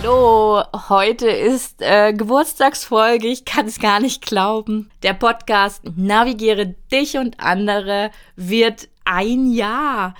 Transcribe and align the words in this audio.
Hallo, 0.00 0.62
heute 0.88 1.28
ist 1.28 1.82
äh, 1.82 2.14
Geburtstagsfolge, 2.14 3.28
ich 3.28 3.44
kann 3.44 3.66
es 3.66 3.78
gar 3.78 4.00
nicht 4.00 4.24
glauben. 4.24 4.90
Der 5.02 5.12
Podcast 5.12 5.82
Navigiere 5.96 6.74
dich 6.90 7.18
und 7.18 7.38
andere 7.38 8.10
wird 8.34 8.88
ein 9.04 9.52
Jahr. 9.52 10.14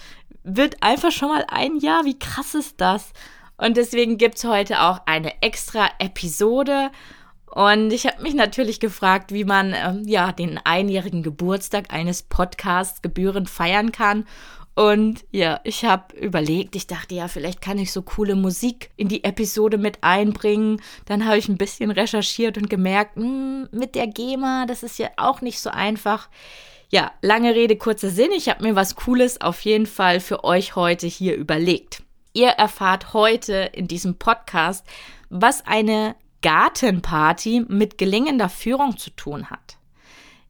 Wird 0.44 0.82
einfach 0.82 1.10
schon 1.10 1.30
mal 1.30 1.46
ein 1.48 1.78
Jahr. 1.78 2.04
Wie 2.04 2.18
krass 2.18 2.54
ist 2.54 2.80
das? 2.80 3.12
Und 3.56 3.76
deswegen 3.76 4.18
gibt 4.18 4.36
es 4.36 4.44
heute 4.44 4.82
auch 4.82 5.00
eine 5.06 5.42
extra 5.42 5.88
Episode. 5.98 6.90
Und 7.46 7.92
ich 7.92 8.06
habe 8.06 8.22
mich 8.22 8.34
natürlich 8.34 8.78
gefragt, 8.78 9.32
wie 9.32 9.44
man 9.44 9.74
ähm, 9.74 10.02
ja 10.06 10.32
den 10.32 10.60
einjährigen 10.62 11.22
Geburtstag 11.22 11.92
eines 11.92 12.22
Podcasts 12.22 13.00
gebührend 13.00 13.48
feiern 13.48 13.90
kann. 13.90 14.26
Und 14.74 15.24
ja, 15.30 15.60
ich 15.64 15.84
habe 15.84 16.16
überlegt, 16.16 16.74
ich 16.76 16.86
dachte 16.86 17.14
ja, 17.14 17.28
vielleicht 17.28 17.60
kann 17.60 17.78
ich 17.78 17.92
so 17.92 18.00
coole 18.00 18.34
Musik 18.34 18.90
in 18.96 19.08
die 19.08 19.22
Episode 19.22 19.76
mit 19.76 19.98
einbringen. 20.02 20.80
Dann 21.04 21.26
habe 21.26 21.36
ich 21.36 21.48
ein 21.48 21.58
bisschen 21.58 21.90
recherchiert 21.90 22.56
und 22.56 22.70
gemerkt, 22.70 23.16
mh, 23.16 23.24
hm, 23.24 23.68
mit 23.70 23.94
der 23.94 24.06
GEMA, 24.06 24.64
das 24.66 24.82
ist 24.82 24.98
ja 24.98 25.10
auch 25.18 25.42
nicht 25.42 25.60
so 25.60 25.68
einfach. 25.68 26.30
Ja, 26.88 27.12
lange 27.20 27.54
Rede, 27.54 27.76
kurzer 27.76 28.10
Sinn. 28.10 28.30
Ich 28.34 28.48
habe 28.48 28.62
mir 28.62 28.74
was 28.74 28.96
Cooles 28.96 29.40
auf 29.40 29.60
jeden 29.60 29.86
Fall 29.86 30.20
für 30.20 30.44
euch 30.44 30.74
heute 30.74 31.06
hier 31.06 31.36
überlegt. 31.36 32.02
Ihr 32.32 32.48
erfahrt 32.48 33.12
heute 33.12 33.70
in 33.74 33.88
diesem 33.88 34.16
Podcast, 34.16 34.86
was 35.28 35.66
eine 35.66 36.16
Gartenparty 36.40 37.66
mit 37.68 37.98
gelingender 37.98 38.48
Führung 38.48 38.96
zu 38.96 39.10
tun 39.10 39.50
hat. 39.50 39.76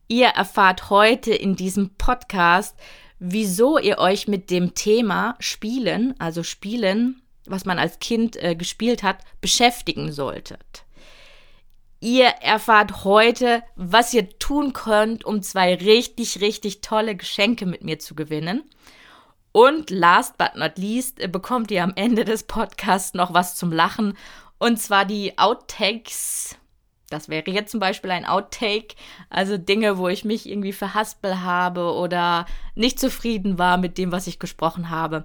Ihr 0.08 0.28
erfahrt 0.28 0.90
heute 0.90 1.32
in 1.32 1.56
diesem 1.56 1.90
Podcast, 1.96 2.76
wieso 3.24 3.78
ihr 3.78 3.98
euch 3.98 4.26
mit 4.26 4.50
dem 4.50 4.74
Thema 4.74 5.36
Spielen, 5.38 6.14
also 6.18 6.42
Spielen, 6.42 7.22
was 7.46 7.64
man 7.64 7.78
als 7.78 8.00
Kind 8.00 8.36
äh, 8.36 8.56
gespielt 8.56 9.04
hat, 9.04 9.18
beschäftigen 9.40 10.10
solltet. 10.10 10.84
Ihr 12.00 12.26
erfahrt 12.26 13.04
heute, 13.04 13.62
was 13.76 14.12
ihr 14.12 14.28
tun 14.40 14.72
könnt, 14.72 15.24
um 15.24 15.40
zwei 15.40 15.72
richtig, 15.76 16.40
richtig 16.40 16.80
tolle 16.80 17.14
Geschenke 17.14 17.64
mit 17.64 17.84
mir 17.84 18.00
zu 18.00 18.16
gewinnen. 18.16 18.64
Und 19.52 19.90
last 19.90 20.36
but 20.36 20.56
not 20.56 20.76
least 20.76 21.20
äh, 21.20 21.28
bekommt 21.28 21.70
ihr 21.70 21.84
am 21.84 21.92
Ende 21.94 22.24
des 22.24 22.42
Podcasts 22.42 23.14
noch 23.14 23.32
was 23.32 23.54
zum 23.54 23.70
Lachen. 23.70 24.18
Und 24.58 24.80
zwar 24.80 25.04
die 25.04 25.38
Outtakes. 25.38 26.56
Das 27.12 27.28
wäre 27.28 27.50
jetzt 27.50 27.70
zum 27.70 27.80
Beispiel 27.80 28.10
ein 28.10 28.24
Outtake. 28.24 28.94
Also 29.30 29.58
Dinge, 29.58 29.98
wo 29.98 30.08
ich 30.08 30.24
mich 30.24 30.48
irgendwie 30.48 30.72
verhaspel 30.72 31.42
habe 31.42 31.92
oder 31.94 32.46
nicht 32.74 32.98
zufrieden 32.98 33.58
war 33.58 33.76
mit 33.76 33.98
dem, 33.98 34.12
was 34.12 34.26
ich 34.26 34.38
gesprochen 34.38 34.90
habe. 34.90 35.24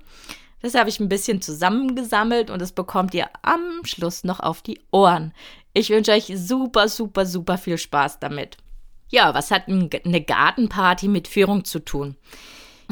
Das 0.61 0.73
habe 0.73 0.89
ich 0.89 0.99
ein 0.99 1.09
bisschen 1.09 1.41
zusammengesammelt 1.41 2.49
und 2.49 2.61
das 2.61 2.71
bekommt 2.71 3.13
ihr 3.13 3.27
am 3.43 3.85
Schluss 3.85 4.23
noch 4.23 4.39
auf 4.39 4.61
die 4.61 4.81
Ohren. 4.91 5.33
Ich 5.73 5.89
wünsche 5.89 6.11
euch 6.11 6.31
super, 6.35 6.89
super, 6.89 7.25
super 7.25 7.57
viel 7.57 7.77
Spaß 7.77 8.19
damit. 8.19 8.57
Ja, 9.09 9.33
was 9.33 9.51
hat 9.51 9.67
eine 9.67 10.21
Gartenparty 10.21 11.07
mit 11.07 11.27
Führung 11.27 11.63
zu 11.63 11.79
tun? 11.79 12.17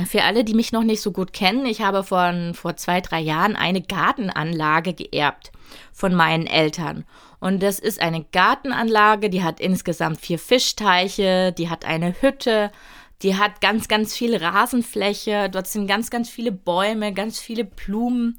Für 0.05 0.23
alle, 0.23 0.43
die 0.43 0.53
mich 0.53 0.71
noch 0.71 0.83
nicht 0.83 1.01
so 1.01 1.11
gut 1.11 1.33
kennen, 1.33 1.65
ich 1.65 1.81
habe 1.81 2.03
von 2.03 2.53
vor 2.53 2.75
zwei, 2.75 3.01
drei 3.01 3.19
Jahren 3.19 3.55
eine 3.55 3.81
Gartenanlage 3.81 4.93
geerbt 4.93 5.51
von 5.93 6.13
meinen 6.13 6.47
Eltern. 6.47 7.05
Und 7.39 7.61
das 7.61 7.79
ist 7.79 8.01
eine 8.01 8.23
Gartenanlage, 8.23 9.29
die 9.29 9.43
hat 9.43 9.59
insgesamt 9.59 10.19
vier 10.19 10.39
Fischteiche, 10.39 11.51
die 11.51 11.69
hat 11.69 11.85
eine 11.85 12.21
Hütte, 12.21 12.71
die 13.21 13.37
hat 13.37 13.61
ganz, 13.61 13.87
ganz 13.87 14.15
viel 14.15 14.35
Rasenfläche, 14.35 15.49
dort 15.49 15.67
sind 15.67 15.87
ganz, 15.87 16.09
ganz 16.09 16.29
viele 16.29 16.51
Bäume, 16.51 17.13
ganz 17.13 17.39
viele 17.39 17.63
Blumen. 17.63 18.37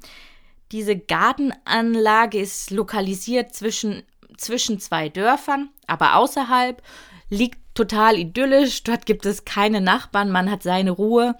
Diese 0.71 0.97
Gartenanlage 0.97 2.39
ist 2.39 2.71
lokalisiert 2.71 3.53
zwischen, 3.53 4.03
zwischen 4.37 4.79
zwei 4.79 5.09
Dörfern, 5.09 5.69
aber 5.87 6.15
außerhalb 6.15 6.81
liegt 7.29 7.59
total 7.73 8.17
idyllisch. 8.17 8.83
Dort 8.83 9.05
gibt 9.05 9.25
es 9.25 9.45
keine 9.45 9.81
Nachbarn, 9.81 10.31
man 10.31 10.51
hat 10.51 10.63
seine 10.63 10.91
Ruhe. 10.91 11.35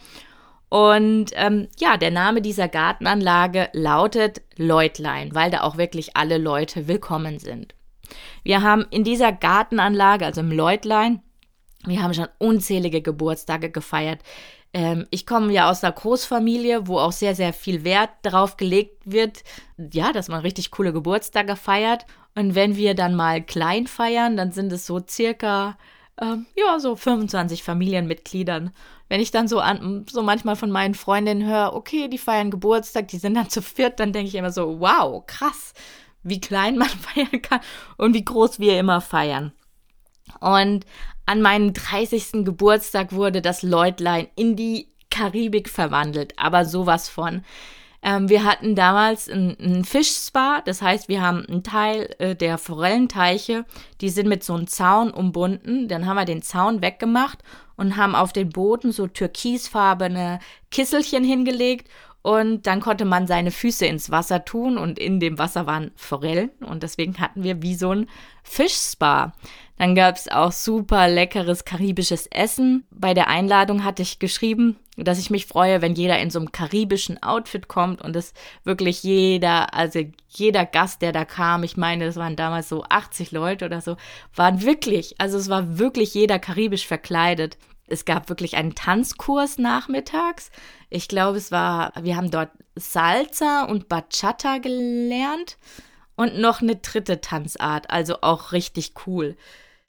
Und 0.70 1.32
ähm, 1.36 1.68
ja, 1.80 1.98
der 1.98 2.12
Name 2.12 2.42
dieser 2.42 2.68
Gartenanlage 2.68 3.70
lautet 3.74 4.42
Leutlein, 4.58 5.34
weil 5.34 5.50
da 5.50 5.62
auch 5.62 5.78
wirklich 5.78 6.18
alle 6.18 6.38
Leute 6.38 6.88
willkommen 6.88 7.40
sind. 7.40 7.74
Wir 8.44 8.62
haben 8.62 8.86
in 8.90 9.04
dieser 9.04 9.32
Gartenanlage, 9.32 10.26
also 10.26 10.42
im 10.42 10.52
Leutlein, 10.52 11.22
wir 11.86 12.02
haben 12.04 12.14
schon 12.14 12.28
unzählige 12.38 13.02
Geburtstage 13.02 13.70
gefeiert. 13.70 14.20
Ähm, 14.74 15.08
ich 15.10 15.26
komme 15.26 15.54
ja 15.54 15.70
aus 15.70 15.84
einer 15.84 15.94
Großfamilie, 15.94 16.88
wo 16.88 17.00
auch 17.00 17.14
sehr, 17.14 17.36
sehr 17.36 17.54
viel 17.54 17.84
Wert 17.84 18.10
darauf 18.24 18.58
gelegt 18.58 19.02
wird, 19.06 19.44
ja, 19.78 20.12
dass 20.12 20.28
man 20.28 20.42
richtig 20.42 20.72
coole 20.72 20.92
Geburtstage 20.92 21.56
feiert. 21.56 22.06
Und 22.36 22.56
wenn 22.56 22.76
wir 22.76 22.94
dann 22.94 23.16
mal 23.16 23.42
klein 23.42 23.88
feiern, 23.88 24.36
dann 24.36 24.52
sind 24.52 24.72
es 24.72 24.86
so 24.86 25.02
circa 25.08 25.78
ähm, 26.20 26.46
ja, 26.56 26.80
so 26.80 26.96
25 26.96 27.64
Familienmitgliedern. 27.64 28.72
Wenn 29.10 29.22
ich 29.22 29.32
dann 29.32 29.48
so 29.48 29.60
an, 29.60 30.06
so 30.10 30.24
manchmal 30.24 30.56
von 30.56 30.72
meinen 30.72 30.96
Freundinnen 30.96 31.48
höre, 31.48 31.74
okay, 31.74 32.08
die 32.08 32.18
feiern 32.18 32.52
Geburtstag, 32.52 33.08
die 33.10 33.18
sind 33.18 33.36
dann 33.36 33.50
zu 33.52 33.62
viert, 33.62 34.00
dann 34.00 34.14
denke 34.14 34.30
ich 34.30 34.36
immer 34.36 34.52
so, 34.52 34.80
wow, 34.80 35.24
krass, 35.26 35.74
wie 36.24 36.42
klein 36.42 36.78
man 36.78 36.90
feiern 36.90 37.42
kann 37.42 37.60
und 37.98 38.14
wie 38.14 38.26
groß 38.26 38.60
wir 38.60 38.80
immer 38.80 39.02
feiern. 39.02 39.54
Und 40.40 40.86
an 41.26 41.42
meinem 41.42 41.74
30. 41.74 42.46
Geburtstag 42.46 43.14
wurde 43.14 43.42
das 43.42 43.64
Leutlein 43.64 44.28
in 44.36 44.56
die 44.56 44.90
Karibik 45.10 45.70
verwandelt, 45.70 46.34
aber 46.38 46.66
sowas 46.66 47.10
von. 47.10 47.44
Ähm, 48.02 48.30
wir 48.30 48.44
hatten 48.44 48.76
damals 48.76 49.28
ein, 49.28 49.84
Fischspa, 49.84 50.62
das 50.64 50.82
heißt, 50.82 51.10
wir 51.10 51.22
haben 51.22 51.46
einen 51.46 51.64
Teil 51.64 52.14
äh, 52.20 52.36
der 52.36 52.58
Forellenteiche, 52.58 53.66
die 54.02 54.10
sind 54.10 54.28
mit 54.28 54.44
so 54.44 54.54
einem 54.54 54.68
Zaun 54.68 55.12
umbunden. 55.12 55.88
Dann 55.88 56.06
haben 56.06 56.18
wir 56.18 56.26
den 56.26 56.42
Zaun 56.42 56.82
weggemacht 56.82 57.40
und 57.76 57.98
haben 57.98 58.16
auf 58.16 58.34
den 58.34 58.50
Boden 58.50 58.92
so 58.92 59.08
türkisfarbene 59.08 60.40
Kisselchen 60.70 61.24
hingelegt 61.24 61.90
und 62.28 62.68
dann 62.68 62.82
konnte 62.82 63.06
man 63.06 63.26
seine 63.26 63.52
Füße 63.52 63.86
ins 63.86 64.12
Wasser 64.12 64.44
tun 64.44 64.78
und 64.78 65.00
in 65.00 65.22
dem 65.22 65.38
Wasser 65.38 65.66
waren 65.66 65.92
Forellen 65.96 66.50
und 66.60 66.84
deswegen 66.84 67.20
hatten 67.20 67.44
wir 67.44 67.62
wie 67.62 67.76
so 67.76 67.92
ein 67.92 68.10
Fischspa. 68.44 69.34
Dann 69.78 69.96
gab 69.96 70.18
es 70.18 70.28
auch 70.28 70.52
super 70.52 71.08
leckeres 71.08 71.64
karibisches 71.64 72.28
Essen. 72.28 72.86
Bei 72.92 73.14
der 73.14 73.30
Einladung 73.30 73.86
hatte 73.86 74.02
ich 74.02 74.20
geschrieben, 74.20 74.76
dass 75.04 75.20
ich 75.20 75.30
mich 75.30 75.46
freue, 75.46 75.82
wenn 75.82 75.94
jeder 75.94 76.20
in 76.20 76.32
so 76.32 76.40
einem 76.40 76.52
karibischen 76.52 77.22
Outfit 77.22 77.68
kommt 77.68 78.02
und 78.02 78.16
es 78.16 78.34
wirklich 78.64 79.04
jeder, 79.04 79.74
also 79.74 80.02
jeder 80.28 80.66
Gast, 80.66 81.02
der 81.02 81.12
da 81.12 81.24
kam, 81.24 81.64
ich 81.64 81.78
meine, 81.78 82.06
das 82.06 82.16
waren 82.16 82.36
damals 82.36 82.68
so 82.68 82.84
80 82.84 83.32
Leute 83.32 83.66
oder 83.66 83.82
so, 83.82 83.96
waren 84.36 84.64
wirklich, 84.64 85.16
also 85.20 85.38
es 85.38 85.50
war 85.50 85.78
wirklich 85.78 86.14
jeder 86.14 86.40
karibisch 86.40 86.88
verkleidet. 86.88 87.58
Es 87.86 88.06
gab 88.06 88.28
wirklich 88.28 88.58
einen 88.58 88.76
Tanzkurs 88.76 89.58
nachmittags. 89.58 90.52
Ich 90.90 91.08
glaube, 91.08 91.38
es 91.38 91.52
war, 91.52 91.94
wir 92.02 92.18
haben 92.18 92.32
dort 92.32 92.50
Salsa 92.76 93.64
und 93.64 93.88
Bachata 93.88 94.58
gelernt 94.58 95.58
und 96.16 96.38
noch 96.40 96.62
eine 96.62 96.76
dritte 96.76 97.22
Tanzart, 97.22 97.90
also 97.90 98.18
auch 98.22 98.52
richtig 98.52 98.94
cool. 99.06 99.38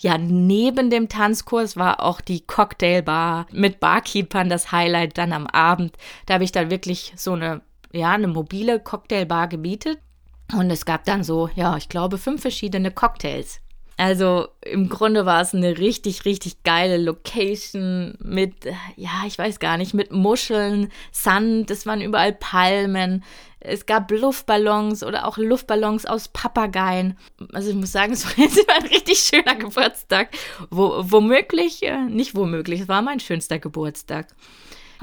Ja, 0.00 0.16
neben 0.16 0.90
dem 0.90 1.08
Tanzkurs 1.08 1.76
war 1.76 2.00
auch 2.02 2.20
die 2.20 2.40
Cocktailbar 2.40 3.46
mit 3.50 3.80
Barkeepern 3.80 4.48
das 4.48 4.70
Highlight 4.70 5.18
dann 5.18 5.32
am 5.32 5.48
Abend. 5.48 5.96
Da 6.26 6.34
habe 6.34 6.44
ich 6.44 6.52
dann 6.52 6.70
wirklich 6.70 7.12
so 7.16 7.32
eine, 7.32 7.62
ja, 7.92 8.12
eine 8.12 8.28
mobile 8.28 8.78
Cocktailbar 8.78 9.48
gebietet. 9.48 9.98
Und 10.52 10.70
es 10.70 10.84
gab 10.84 11.04
dann 11.04 11.24
so, 11.24 11.50
ja, 11.56 11.76
ich 11.76 11.88
glaube, 11.88 12.16
fünf 12.16 12.42
verschiedene 12.42 12.92
Cocktails. 12.92 13.60
Also 13.96 14.46
im 14.62 14.88
Grunde 14.88 15.26
war 15.26 15.40
es 15.40 15.52
eine 15.52 15.76
richtig, 15.76 16.24
richtig 16.24 16.62
geile 16.62 16.98
Location 16.98 18.16
mit, 18.20 18.64
ja, 18.94 19.24
ich 19.26 19.36
weiß 19.36 19.58
gar 19.58 19.76
nicht, 19.76 19.92
mit 19.92 20.12
Muscheln, 20.12 20.92
Sand, 21.10 21.72
es 21.72 21.84
waren 21.84 22.00
überall 22.00 22.32
Palmen, 22.32 23.24
es 23.60 23.86
gab 23.86 24.10
Luftballons 24.10 25.02
oder 25.02 25.26
auch 25.26 25.36
Luftballons 25.36 26.06
aus 26.06 26.28
Papageien. 26.28 27.18
Also 27.52 27.70
ich 27.70 27.76
muss 27.76 27.92
sagen, 27.92 28.12
es 28.14 28.24
war 28.24 28.44
jetzt 28.44 28.70
ein 28.70 28.86
richtig 28.86 29.18
schöner 29.18 29.56
Geburtstag. 29.56 30.28
Wo, 30.70 31.02
womöglich, 31.02 31.82
äh, 31.82 32.04
nicht 32.04 32.34
womöglich, 32.34 32.82
es 32.82 32.88
war 32.88 33.02
mein 33.02 33.20
schönster 33.20 33.58
Geburtstag. 33.58 34.28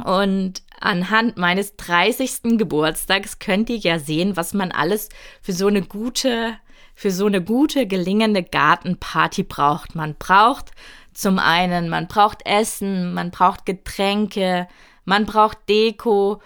Und 0.04 0.62
anhand 0.80 1.38
meines 1.38 1.76
30. 1.78 2.58
Geburtstags 2.58 3.40
könnt 3.40 3.70
ihr 3.70 3.78
ja 3.78 4.00
sehen, 4.00 4.36
was 4.36 4.54
man 4.54 4.72
alles 4.72 5.10
für 5.42 5.54
so 5.54 5.68
eine 5.68 5.82
gute, 5.82 6.58
für 6.96 7.12
so 7.12 7.26
eine 7.28 7.42
gute, 7.42 7.88
gelingende 7.88 8.44
Gartenparty 8.44 9.44
braucht. 9.44 9.96
Man 9.96 10.16
braucht 10.16 10.72
zum 11.14 11.40
einen, 11.40 11.88
man 11.88 12.08
braucht 12.08 12.46
Essen, 12.46 13.14
man 13.14 13.32
braucht 13.32 13.66
Getränke, 13.66 14.68
man 15.06 15.26
braucht 15.26 15.58
Deko, 15.70 16.42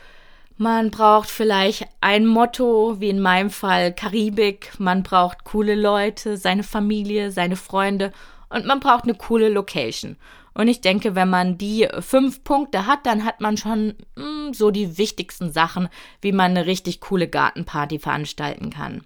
man 0.59 0.91
braucht 0.91 1.29
vielleicht 1.29 1.87
ein 2.01 2.25
Motto, 2.25 2.99
wie 2.99 3.09
in 3.09 3.21
meinem 3.21 3.49
Fall 3.49 3.93
Karibik, 3.93 4.77
man 4.77 5.03
braucht 5.03 5.45
coole 5.45 5.73
Leute, 5.73 6.35
seine 6.35 6.63
Familie, 6.63 7.31
seine 7.31 7.55
Freunde 7.55 8.11
und 8.49 8.65
man 8.65 8.81
braucht 8.81 9.05
eine 9.05 9.15
coole 9.15 9.47
Location. 9.47 10.17
Und 10.53 10.67
ich 10.67 10.81
denke, 10.81 11.15
wenn 11.15 11.29
man 11.29 11.57
die 11.57 11.87
fünf 12.01 12.43
Punkte 12.43 12.85
hat, 12.87 13.05
dann 13.05 13.23
hat 13.23 13.39
man 13.39 13.55
schon 13.55 13.95
mh, 14.17 14.23
hm, 14.23 14.53
so 14.53 14.69
die 14.69 14.97
wichtigsten 14.97 15.49
Sachen, 15.49 15.87
wie 16.21 16.33
man 16.33 16.51
eine 16.51 16.65
richtig 16.65 16.99
coole 16.99 17.29
Gartenparty 17.29 17.97
veranstalten 17.97 18.69
kann. 18.69 19.05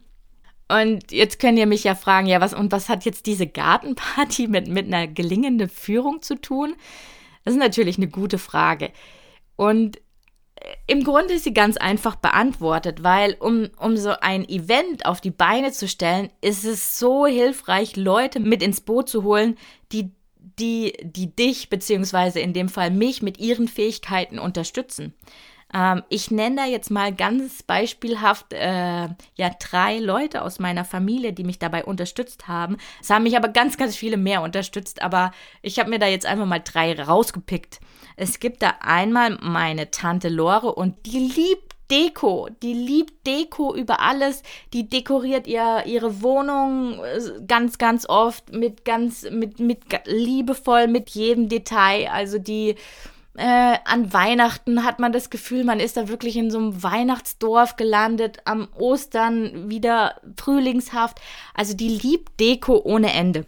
Und 0.69 1.11
jetzt 1.11 1.37
könnt 1.37 1.59
ihr 1.59 1.67
mich 1.67 1.83
ja 1.83 1.93
fragen, 1.93 2.25
ja, 2.25 2.41
was 2.41 2.55
und 2.55 2.71
was 2.71 2.89
hat 2.89 3.05
jetzt 3.05 3.27
diese 3.27 3.45
Gartenparty 3.45 4.47
mit, 4.47 4.67
mit 4.69 4.87
einer 4.87 5.07
gelingenden 5.07 5.69
Führung 5.69 6.23
zu 6.23 6.33
tun? 6.33 6.73
Das 7.45 7.53
ist 7.53 7.59
natürlich 7.59 7.97
eine 7.97 8.07
gute 8.07 8.39
Frage. 8.39 8.91
Und 9.55 9.99
im 10.85 11.03
Grunde 11.03 11.35
ist 11.35 11.45
sie 11.45 11.53
ganz 11.53 11.77
einfach 11.77 12.15
beantwortet, 12.15 13.03
weil 13.03 13.35
um, 13.39 13.69
um 13.79 13.95
so 13.95 14.11
ein 14.21 14.47
Event 14.47 15.05
auf 15.05 15.21
die 15.21 15.31
Beine 15.31 15.71
zu 15.71 15.87
stellen, 15.87 16.29
ist 16.41 16.65
es 16.65 16.99
so 16.99 17.25
hilfreich, 17.25 17.95
Leute 17.95 18.39
mit 18.39 18.61
ins 18.61 18.81
Boot 18.81 19.07
zu 19.09 19.23
holen, 19.23 19.57
die 19.91 20.11
die, 20.59 20.93
die 21.01 21.35
dich 21.35 21.69
beziehungsweise 21.69 22.39
in 22.39 22.53
dem 22.53 22.69
Fall 22.69 22.91
mich 22.91 23.21
mit 23.21 23.39
ihren 23.39 23.67
Fähigkeiten 23.67 24.37
unterstützen. 24.37 25.13
Ähm, 25.73 26.03
ich 26.09 26.31
nenne 26.31 26.57
da 26.57 26.65
jetzt 26.65 26.91
mal 26.91 27.13
ganz 27.13 27.63
beispielhaft 27.63 28.53
äh, 28.53 29.07
ja 29.35 29.49
drei 29.59 29.97
Leute 29.97 30.43
aus 30.43 30.59
meiner 30.59 30.85
Familie, 30.85 31.33
die 31.33 31.43
mich 31.43 31.59
dabei 31.59 31.83
unterstützt 31.85 32.47
haben. 32.47 32.77
Es 33.01 33.09
haben 33.09 33.23
mich 33.23 33.35
aber 33.35 33.49
ganz, 33.49 33.77
ganz 33.77 33.95
viele 33.95 34.17
mehr 34.17 34.41
unterstützt, 34.41 35.01
aber 35.01 35.31
ich 35.61 35.79
habe 35.79 35.89
mir 35.89 35.99
da 35.99 36.07
jetzt 36.07 36.25
einfach 36.25 36.45
mal 36.45 36.59
drei 36.59 37.01
rausgepickt. 37.01 37.79
Es 38.15 38.39
gibt 38.39 38.61
da 38.61 38.75
einmal 38.79 39.37
meine 39.41 39.91
Tante 39.91 40.29
Lore 40.29 40.73
und 40.73 41.05
die 41.05 41.19
liebt 41.19 41.73
Deko. 41.91 42.49
Die 42.61 42.73
liebt 42.73 43.27
Deko 43.27 43.75
über 43.75 43.99
alles. 43.99 44.41
Die 44.73 44.89
dekoriert 44.89 45.47
ihr 45.47 45.83
ihre 45.85 46.21
Wohnung 46.21 46.99
äh, 47.03 47.19
ganz, 47.47 47.77
ganz 47.77 48.07
oft 48.07 48.51
mit 48.53 48.85
ganz, 48.85 49.29
mit, 49.29 49.59
mit 49.59 49.83
liebevoll, 50.05 50.87
mit 50.87 51.11
jedem 51.11 51.49
Detail. 51.49 52.09
Also 52.09 52.39
die 52.39 52.75
äh, 53.35 53.77
an 53.85 54.13
Weihnachten 54.13 54.83
hat 54.83 54.99
man 54.99 55.11
das 55.11 55.29
Gefühl, 55.29 55.63
man 55.63 55.79
ist 55.79 55.97
da 55.97 56.07
wirklich 56.07 56.37
in 56.37 56.51
so 56.51 56.59
einem 56.59 56.83
Weihnachtsdorf 56.83 57.75
gelandet, 57.75 58.39
am 58.45 58.67
Ostern 58.77 59.69
wieder 59.69 60.21
frühlingshaft. 60.37 61.19
Also 61.53 61.75
die 61.75 61.89
liebt 61.89 62.39
Deko 62.39 62.81
ohne 62.83 63.11
Ende. 63.13 63.45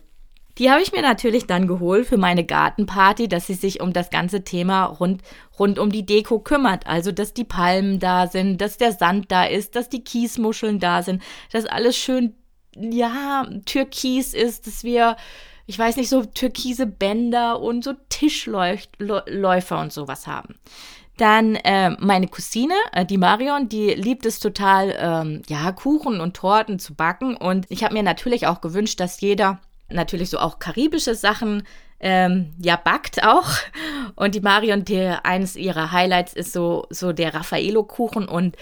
Die 0.57 0.72
habe 0.72 0.81
ich 0.81 0.94
mir 0.94 1.02
natürlich 1.02 1.48
dann 1.48 1.68
geholt 1.68 2.07
für 2.07 2.18
meine 2.18 2.46
Gartenparty, 2.46 3.28
dass 3.28 3.48
sie 3.48 3.56
sich 3.56 3.81
um 3.81 3.92
das 3.92 4.10
ganze 4.10 4.44
Thema 4.44 4.86
rund, 4.86 5.22
rund 5.60 5.80
um 5.80 5.92
die 5.92 6.06
Deko 6.06 6.40
kümmert. 6.40 6.88
Also, 6.88 7.12
dass 7.12 7.34
die 7.34 7.44
Palmen 7.44 8.00
da 8.00 8.28
sind, 8.28 8.62
dass 8.62 8.78
der 8.78 8.94
Sand 8.94 9.31
da 9.31 9.44
ist, 9.44 9.75
dass 9.75 9.90
die 9.90 10.04
Kiesmuscheln 10.04 10.80
da 10.80 11.04
sind, 11.04 11.22
dass 11.52 11.66
alles 11.66 11.98
schön, 11.98 12.36
ja, 12.78 13.46
türkis 13.66 14.34
ist, 14.34 14.66
dass 14.66 14.86
wir, 14.86 15.18
ich 15.66 15.78
weiß 15.78 15.98
nicht, 15.98 16.10
so 16.10 16.24
türkise 16.24 16.86
Bänder 16.86 17.60
und 17.60 17.84
so 17.84 17.94
Tischläufer 18.07 19.80
und 19.80 19.92
sowas 19.92 20.25
haben. 20.25 20.56
Dann 21.18 21.56
äh, 21.56 21.92
meine 22.00 22.28
Cousine, 22.28 22.74
äh, 22.92 23.06
die 23.06 23.18
Marion, 23.18 23.69
die 23.69 23.94
liebt 23.94 24.25
es 24.25 24.40
total, 24.40 24.96
ähm, 24.98 25.42
ja, 25.48 25.72
Kuchen 25.72 26.19
und 26.19 26.36
Torten 26.36 26.80
zu 26.80 26.94
backen. 26.94 27.38
Und 27.38 27.66
ich 27.69 27.84
habe 27.84 27.94
mir 27.94 28.04
natürlich 28.04 28.48
auch 28.48 28.60
gewünscht, 28.60 29.00
dass 29.00 29.22
jeder 29.22 29.60
natürlich 29.90 30.30
so 30.30 30.40
auch 30.40 30.60
karibische 30.60 31.16
Sachen 31.16 31.64
ähm, 32.00 32.54
ja 32.60 32.76
backt 32.76 33.24
auch. 33.24 33.50
Und 34.16 34.36
die 34.36 34.42
Marion, 34.42 34.86
die, 34.86 35.14
eines 35.24 35.56
ihrer 35.56 35.92
Highlights 35.92 36.34
ist 36.34 36.54
so, 36.54 36.86
so 36.90 37.14
der 37.14 37.34
Raffaello-Kuchen 37.34 38.28
und 38.28 38.56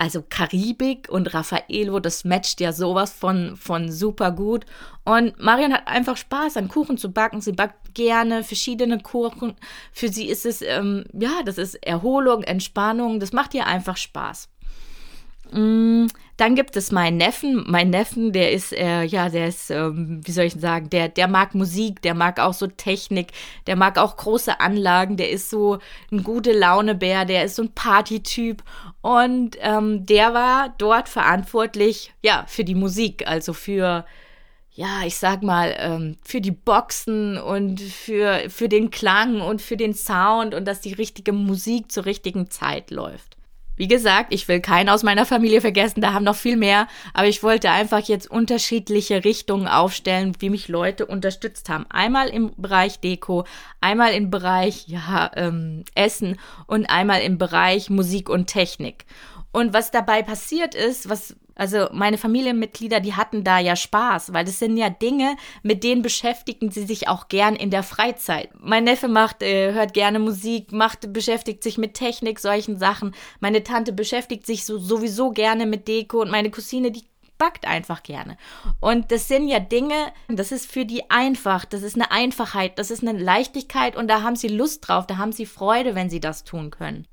also 0.00 0.22
Karibik 0.22 1.08
und 1.10 1.34
Raffaello, 1.34 1.98
das 1.98 2.24
matcht 2.24 2.60
ja 2.60 2.72
sowas 2.72 3.12
von, 3.12 3.56
von 3.56 3.90
super 3.90 4.30
gut. 4.30 4.64
Und 5.04 5.40
Marion 5.40 5.72
hat 5.72 5.88
einfach 5.88 6.16
Spaß 6.16 6.56
an 6.56 6.68
Kuchen 6.68 6.98
zu 6.98 7.10
backen. 7.10 7.40
Sie 7.40 7.52
backt 7.52 7.94
gerne 7.94 8.44
verschiedene 8.44 9.00
Kuchen. 9.00 9.56
Für 9.92 10.08
sie 10.08 10.28
ist 10.28 10.46
es, 10.46 10.62
ähm, 10.62 11.04
ja, 11.12 11.42
das 11.44 11.58
ist 11.58 11.74
Erholung, 11.84 12.44
Entspannung. 12.44 13.18
Das 13.18 13.32
macht 13.32 13.54
ihr 13.54 13.66
einfach 13.66 13.96
Spaß. 13.96 14.48
Mm, 15.52 16.06
dann 16.36 16.54
gibt 16.54 16.76
es 16.76 16.92
meinen 16.92 17.16
Neffen. 17.16 17.64
Mein 17.66 17.90
Neffen, 17.90 18.32
der 18.32 18.52
ist, 18.52 18.72
äh, 18.72 19.02
ja, 19.02 19.28
der 19.28 19.48
ist, 19.48 19.70
ähm, 19.70 20.20
wie 20.24 20.30
soll 20.30 20.44
ich 20.44 20.54
sagen, 20.54 20.88
der, 20.90 21.08
der 21.08 21.26
mag 21.26 21.54
Musik, 21.54 22.02
der 22.02 22.14
mag 22.14 22.38
auch 22.38 22.54
so 22.54 22.66
Technik, 22.66 23.32
der 23.66 23.76
mag 23.76 23.98
auch 23.98 24.16
große 24.16 24.60
Anlagen, 24.60 25.16
der 25.16 25.30
ist 25.30 25.50
so 25.50 25.78
ein 26.12 26.22
gute 26.22 26.52
Launebär, 26.52 27.24
der 27.24 27.44
ist 27.44 27.56
so 27.56 27.62
ein 27.62 27.72
Partytyp 27.72 28.62
und 29.00 29.56
ähm, 29.60 30.06
der 30.06 30.34
war 30.34 30.74
dort 30.78 31.08
verantwortlich, 31.08 32.12
ja, 32.22 32.44
für 32.46 32.64
die 32.64 32.76
Musik, 32.76 33.26
also 33.26 33.52
für 33.52 34.04
ja, 34.78 35.02
ich 35.04 35.16
sag 35.16 35.42
mal, 35.42 35.74
ähm, 35.76 36.18
für 36.24 36.40
die 36.40 36.52
Boxen 36.52 37.36
und 37.36 37.80
für, 37.80 38.48
für 38.48 38.68
den 38.68 38.90
Klang 38.90 39.40
und 39.40 39.60
für 39.60 39.76
den 39.76 39.92
Sound 39.92 40.54
und 40.54 40.66
dass 40.66 40.80
die 40.80 40.92
richtige 40.92 41.32
Musik 41.32 41.90
zur 41.90 42.04
richtigen 42.04 42.48
Zeit 42.48 42.92
läuft. 42.92 43.37
Wie 43.78 43.88
gesagt, 43.88 44.34
ich 44.34 44.48
will 44.48 44.60
keinen 44.60 44.88
aus 44.88 45.04
meiner 45.04 45.24
Familie 45.24 45.60
vergessen, 45.60 46.00
da 46.00 46.12
haben 46.12 46.24
noch 46.24 46.36
viel 46.36 46.56
mehr, 46.56 46.88
aber 47.14 47.28
ich 47.28 47.42
wollte 47.42 47.70
einfach 47.70 48.00
jetzt 48.00 48.30
unterschiedliche 48.30 49.24
Richtungen 49.24 49.68
aufstellen, 49.68 50.32
wie 50.40 50.50
mich 50.50 50.66
Leute 50.68 51.06
unterstützt 51.06 51.68
haben. 51.68 51.86
Einmal 51.88 52.28
im 52.28 52.50
Bereich 52.56 52.98
Deko, 52.98 53.44
einmal 53.80 54.12
im 54.12 54.30
Bereich 54.30 54.88
ja, 54.88 55.30
ähm, 55.36 55.84
Essen 55.94 56.38
und 56.66 56.86
einmal 56.86 57.22
im 57.22 57.38
Bereich 57.38 57.88
Musik 57.88 58.28
und 58.28 58.48
Technik. 58.48 59.06
Und 59.52 59.72
was 59.72 59.92
dabei 59.92 60.22
passiert 60.22 60.74
ist, 60.74 61.08
was 61.08 61.36
also 61.58 61.88
meine 61.92 62.18
Familienmitglieder, 62.18 63.00
die 63.00 63.14
hatten 63.14 63.42
da 63.42 63.58
ja 63.58 63.76
Spaß, 63.76 64.32
weil 64.32 64.44
das 64.44 64.60
sind 64.60 64.76
ja 64.76 64.90
Dinge, 64.90 65.36
mit 65.62 65.82
denen 65.82 66.02
beschäftigen 66.02 66.70
sie 66.70 66.86
sich 66.86 67.08
auch 67.08 67.28
gern 67.28 67.56
in 67.56 67.70
der 67.70 67.82
Freizeit. 67.82 68.50
Mein 68.58 68.84
Neffe 68.84 69.08
macht, 69.08 69.42
äh, 69.42 69.72
hört 69.72 69.92
gerne 69.92 70.20
Musik, 70.20 70.72
macht, 70.72 71.12
beschäftigt 71.12 71.64
sich 71.64 71.76
mit 71.76 71.94
Technik, 71.94 72.38
solchen 72.38 72.78
Sachen. 72.78 73.14
Meine 73.40 73.64
Tante 73.64 73.92
beschäftigt 73.92 74.46
sich 74.46 74.64
so, 74.64 74.78
sowieso 74.78 75.30
gerne 75.30 75.66
mit 75.66 75.88
Deko 75.88 76.22
und 76.22 76.30
meine 76.30 76.50
Cousine, 76.50 76.92
die 76.92 77.02
backt 77.38 77.66
einfach 77.66 78.04
gerne. 78.04 78.36
Und 78.80 79.10
das 79.10 79.26
sind 79.26 79.48
ja 79.48 79.58
Dinge, 79.58 80.12
das 80.28 80.52
ist 80.52 80.70
für 80.70 80.84
die 80.84 81.10
einfach, 81.10 81.64
das 81.64 81.82
ist 81.82 81.96
eine 81.96 82.10
Einfachheit, 82.12 82.78
das 82.78 82.90
ist 82.90 83.06
eine 83.06 83.18
Leichtigkeit 83.18 83.96
und 83.96 84.08
da 84.08 84.22
haben 84.22 84.36
sie 84.36 84.48
Lust 84.48 84.86
drauf, 84.86 85.06
da 85.06 85.16
haben 85.16 85.32
sie 85.32 85.46
Freude, 85.46 85.94
wenn 85.94 86.10
sie 86.10 86.20
das 86.20 86.44
tun 86.44 86.70
können. 86.70 87.06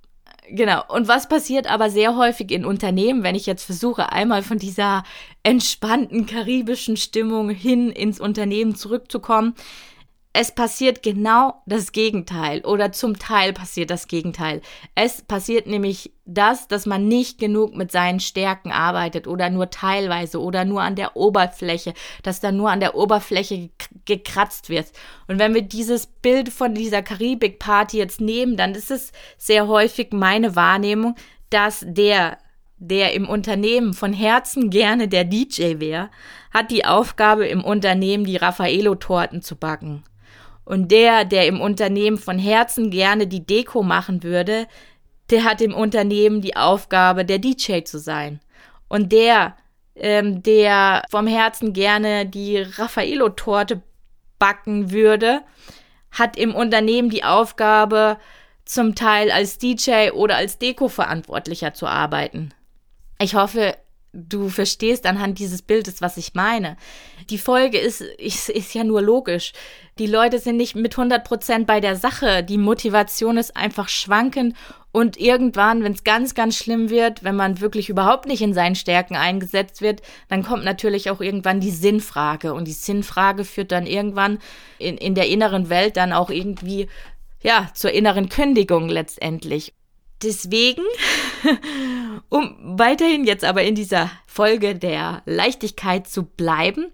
Genau. 0.50 0.84
Und 0.88 1.08
was 1.08 1.28
passiert 1.28 1.70
aber 1.72 1.90
sehr 1.90 2.16
häufig 2.16 2.52
in 2.52 2.66
Unternehmen, 2.66 3.24
wenn 3.24 3.36
ich 3.36 3.46
jetzt 3.46 3.64
versuche, 3.64 4.12
einmal 4.12 4.44
von 4.44 4.58
dieser 4.58 5.04
entspannten 5.44 6.26
karibischen 6.26 6.98
Stimmung 6.98 7.50
hin 7.50 7.90
ins 7.90 8.20
Unternehmen 8.20 8.76
zurückzukommen, 8.76 9.56
es 10.38 10.52
passiert 10.52 11.02
genau 11.02 11.62
das 11.66 11.94
Gegenteil 11.94 12.60
oder 12.66 12.92
zum 12.92 13.18
Teil 13.18 13.54
passiert 13.54 13.90
das 13.90 14.08
Gegenteil. 14.08 14.62
Es 14.94 15.22
passiert 15.22 15.66
nämlich 15.66 16.12
das, 16.26 16.68
dass 16.68 16.86
man 16.86 17.08
nicht 17.08 17.40
genug 17.40 17.74
mit 17.74 17.90
seinen 17.90 18.20
Stärken 18.20 18.74
arbeitet 18.74 19.28
oder 19.28 19.50
nur 19.50 19.70
teilweise 19.70 20.42
oder 20.42 20.66
nur 20.66 20.82
an 20.82 20.98
der 20.98 21.16
Oberfläche, 21.16 21.94
dass 22.22 22.42
da 22.42 22.52
nur 22.52 22.70
an 22.70 22.82
der 22.82 22.96
Oberfläche 22.96 23.70
gekratzt 24.04 24.68
wird. 24.68 24.88
Und 25.30 25.40
wenn 25.40 25.54
wir 25.54 25.62
dieses 25.62 26.06
Bild 26.06 26.50
von 26.50 26.76
dieser 26.76 27.02
Karibik-Party 27.02 27.98
jetzt 27.98 28.20
nehmen, 28.20 28.58
dann 28.58 28.76
ist 28.76 28.92
es 28.92 29.14
sehr 29.38 29.70
häufig 29.70 30.10
meine 30.12 30.58
Wahrnehmung, 30.58 31.16
dass 31.50 31.86
der 31.88 32.40
der 32.78 33.14
im 33.14 33.30
Unternehmen 33.30 33.94
von 33.94 34.12
Herzen 34.12 34.70
gerne 34.70 35.08
der 35.08 35.24
DJ 35.24 35.80
wäre, 35.80 36.10
hat 36.54 36.72
die 36.72 36.84
Aufgabe 36.84 37.48
im 37.48 37.64
Unternehmen 37.64 38.26
die 38.26 38.36
Raffaello-Torten 38.36 39.42
zu 39.42 39.56
backen. 39.56 40.04
Und 40.66 40.92
der, 40.92 41.26
der 41.26 41.48
im 41.48 41.62
Unternehmen 41.62 42.18
von 42.18 42.40
Herzen 42.40 42.90
gerne 42.90 43.28
die 43.28 43.46
Deko 43.46 43.84
machen 43.84 44.24
würde, 44.24 44.68
der 45.30 45.44
hat 45.44 45.62
im 45.62 45.74
Unternehmen 45.74 46.42
die 46.42 46.56
Aufgabe, 46.56 47.24
der 47.24 47.40
DJ 47.40 47.84
zu 47.84 48.00
sein. 48.00 48.40
Und 48.88 49.12
der, 49.12 49.56
ähm, 49.96 50.44
der 50.44 51.04
vom 51.10 51.28
Herzen 51.28 51.74
gerne 51.74 52.26
die 52.26 52.58
Raffaello-Torte 52.58 53.82
backen 54.40 54.92
würde, 54.92 55.42
hat 56.12 56.38
im 56.38 56.54
Unternehmen 56.54 57.10
die 57.10 57.24
Aufgabe, 57.24 58.18
zum 58.66 58.96
Teil 58.96 59.30
als 59.32 59.60
DJ 59.60 60.10
oder 60.12 60.38
als 60.38 60.58
Deko-Verantwortlicher 60.58 61.74
zu 61.74 61.86
arbeiten. 61.86 62.52
Ich 63.20 63.36
hoffe, 63.36 63.76
du 64.16 64.50
verstehst 64.50 65.06
anhand 65.06 65.40
dieses 65.40 65.62
Bildes, 65.62 66.02
was 66.02 66.18
ich 66.18 66.34
meine. 66.34 66.78
Die 67.30 67.38
Folge 67.38 67.78
ist, 67.78 68.02
ist, 68.02 68.50
ist 68.50 68.74
ja 68.74 68.84
nur 68.84 69.02
logisch. 69.02 69.54
Die 70.00 70.08
Leute 70.08 70.40
sind 70.40 70.58
nicht 70.58 70.76
mit 70.76 70.98
100 70.98 71.24
Prozent 71.24 71.68
bei 71.68 71.80
der 71.80 71.96
Sache. 71.96 72.44
Die 72.44 72.58
Motivation 72.58 73.38
ist 73.38 73.56
einfach 73.56 73.90
schwankend 73.90 74.56
und 74.96 75.18
irgendwann, 75.18 75.84
wenn 75.84 75.92
es 75.92 76.06
ganz, 76.06 76.36
ganz 76.36 76.56
schlimm 76.56 76.90
wird, 76.90 77.26
wenn 77.26 77.36
man 77.36 77.60
wirklich 77.60 77.90
überhaupt 77.90 78.28
nicht 78.28 78.42
in 78.42 78.54
seinen 78.54 78.76
Stärken 78.76 79.18
eingesetzt 79.18 79.82
wird, 79.82 80.02
dann 80.30 80.42
kommt 80.42 80.64
natürlich 80.64 81.10
auch 81.10 81.20
irgendwann 81.20 81.60
die 81.60 81.72
Sinnfrage. 81.72 82.54
Und 82.54 82.66
die 82.66 82.72
Sinnfrage 82.72 83.44
führt 83.44 83.74
dann 83.74 83.88
irgendwann 83.88 84.40
in, 84.80 84.96
in 84.96 85.14
der 85.14 85.28
inneren 85.28 85.68
Welt 85.68 85.98
dann 85.98 86.14
auch 86.14 86.30
irgendwie, 86.30 86.88
ja, 87.44 87.70
zur 87.74 87.92
inneren 87.92 88.30
Kündigung 88.30 88.88
letztendlich. 88.88 89.74
Deswegen, 90.24 90.84
um 92.30 92.56
weiterhin 92.78 93.26
jetzt 93.26 93.44
aber 93.44 93.64
in 93.64 93.76
dieser 93.76 94.10
Folge 94.26 94.76
der 94.76 95.22
Leichtigkeit 95.26 96.08
zu 96.08 96.24
bleiben, 96.24 96.88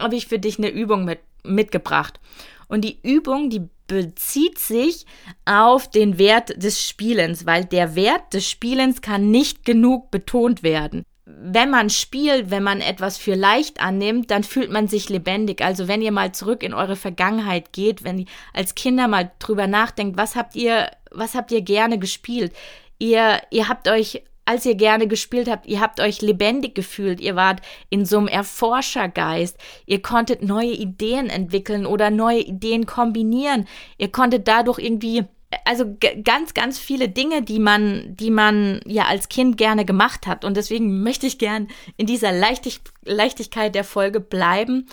habe 0.00 0.16
ich 0.16 0.26
für 0.26 0.38
dich 0.38 0.58
eine 0.58 0.70
Übung 0.70 1.04
mit, 1.04 1.20
mitgebracht. 1.44 2.20
Und 2.68 2.82
die 2.82 2.98
Übung, 3.02 3.50
die 3.50 3.68
bezieht 3.88 4.58
sich 4.58 5.04
auf 5.44 5.90
den 5.90 6.16
Wert 6.16 6.62
des 6.62 6.86
Spielens, 6.86 7.44
weil 7.44 7.64
der 7.64 7.96
Wert 7.96 8.32
des 8.32 8.48
Spielens 8.48 9.02
kann 9.02 9.32
nicht 9.32 9.64
genug 9.64 10.12
betont 10.12 10.62
werden. 10.62 11.04
Wenn 11.42 11.70
man 11.70 11.88
spielt, 11.88 12.50
wenn 12.50 12.62
man 12.62 12.80
etwas 12.80 13.16
für 13.16 13.34
leicht 13.34 13.80
annimmt, 13.80 14.30
dann 14.30 14.44
fühlt 14.44 14.70
man 14.70 14.88
sich 14.88 15.08
lebendig. 15.08 15.62
Also 15.62 15.88
wenn 15.88 16.02
ihr 16.02 16.12
mal 16.12 16.32
zurück 16.32 16.62
in 16.62 16.74
eure 16.74 16.96
Vergangenheit 16.96 17.72
geht, 17.72 18.04
wenn 18.04 18.18
ihr 18.18 18.26
als 18.52 18.74
Kinder 18.74 19.08
mal 19.08 19.30
drüber 19.38 19.66
nachdenkt, 19.66 20.18
was 20.18 20.36
habt 20.36 20.54
ihr, 20.54 20.90
was 21.10 21.34
habt 21.34 21.50
ihr 21.50 21.62
gerne 21.62 21.98
gespielt? 21.98 22.52
Ihr, 22.98 23.40
ihr 23.50 23.68
habt 23.68 23.88
euch 23.88 24.22
als 24.50 24.66
ihr 24.66 24.74
gerne 24.74 25.06
gespielt 25.06 25.48
habt, 25.48 25.66
ihr 25.66 25.80
habt 25.80 26.00
euch 26.00 26.22
lebendig 26.22 26.74
gefühlt, 26.74 27.20
ihr 27.20 27.36
wart 27.36 27.60
in 27.88 28.04
so 28.04 28.18
einem 28.18 28.26
Erforschergeist, 28.26 29.56
ihr 29.86 30.02
konntet 30.02 30.42
neue 30.42 30.72
Ideen 30.72 31.30
entwickeln 31.30 31.86
oder 31.86 32.10
neue 32.10 32.40
Ideen 32.40 32.84
kombinieren, 32.84 33.68
ihr 33.96 34.10
konntet 34.10 34.48
dadurch 34.48 34.80
irgendwie 34.80 35.24
also 35.64 35.96
ganz, 36.24 36.54
ganz 36.54 36.78
viele 36.78 37.08
Dinge, 37.08 37.42
die 37.42 37.58
man, 37.58 38.14
die 38.16 38.30
man 38.30 38.80
ja 38.86 39.04
als 39.04 39.28
Kind 39.28 39.56
gerne 39.56 39.84
gemacht 39.84 40.26
hat. 40.26 40.44
Und 40.44 40.56
deswegen 40.56 41.02
möchte 41.02 41.26
ich 41.26 41.38
gern 41.38 41.68
in 41.96 42.06
dieser 42.06 42.32
Leichtig 42.32 42.80
Leichtigkeit 43.04 43.74
der 43.74 43.84
Folge 43.84 44.20
bleiben 44.20 44.86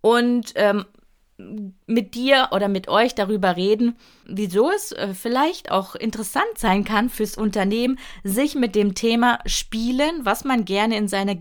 und 0.00 0.52
ähm, 0.54 0.84
mit 1.86 2.14
dir 2.14 2.50
oder 2.52 2.68
mit 2.68 2.88
euch 2.88 3.14
darüber 3.14 3.56
reden, 3.56 3.96
wieso 4.26 4.70
es 4.70 4.92
äh, 4.92 5.14
vielleicht 5.14 5.70
auch 5.70 5.96
interessant 5.96 6.58
sein 6.58 6.84
kann 6.84 7.10
fürs 7.10 7.36
Unternehmen, 7.36 7.98
sich 8.22 8.54
mit 8.54 8.74
dem 8.76 8.94
Thema 8.94 9.40
Spielen, 9.46 10.24
was 10.24 10.44
man 10.44 10.64
gerne 10.64 10.96
in 10.96 11.08
seiner, 11.08 11.36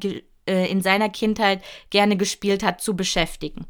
äh, 0.48 0.72
in 0.72 0.82
seiner 0.82 1.10
Kindheit 1.10 1.62
gerne 1.92 2.18
gespielt 2.18 2.64
hat, 2.64 2.82
zu 2.82 2.96
beschäftigen. 2.96 3.68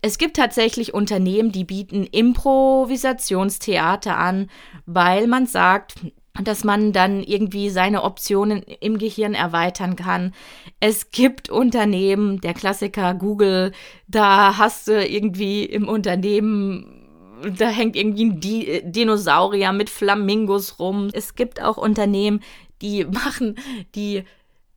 Es 0.00 0.18
gibt 0.18 0.36
tatsächlich 0.36 0.94
Unternehmen, 0.94 1.52
die 1.52 1.64
bieten 1.64 2.04
Improvisationstheater 2.04 4.16
an, 4.16 4.48
weil 4.86 5.26
man 5.26 5.46
sagt, 5.46 5.94
dass 6.40 6.62
man 6.62 6.92
dann 6.92 7.20
irgendwie 7.22 7.68
seine 7.68 8.04
Optionen 8.04 8.62
im 8.62 8.98
Gehirn 8.98 9.34
erweitern 9.34 9.96
kann. 9.96 10.32
Es 10.78 11.10
gibt 11.10 11.50
Unternehmen, 11.50 12.40
der 12.40 12.54
Klassiker 12.54 13.14
Google, 13.14 13.72
da 14.06 14.56
hast 14.56 14.86
du 14.86 15.04
irgendwie 15.04 15.64
im 15.64 15.88
Unternehmen 15.88 16.98
da 17.56 17.68
hängt 17.68 17.96
irgendwie 17.96 18.24
ein 18.24 18.92
Dinosaurier 18.92 19.72
mit 19.72 19.90
Flamingos 19.90 20.78
rum. 20.78 21.10
Es 21.12 21.34
gibt 21.34 21.62
auch 21.62 21.76
Unternehmen, 21.76 22.40
die 22.82 23.04
machen, 23.04 23.56
die 23.94 24.24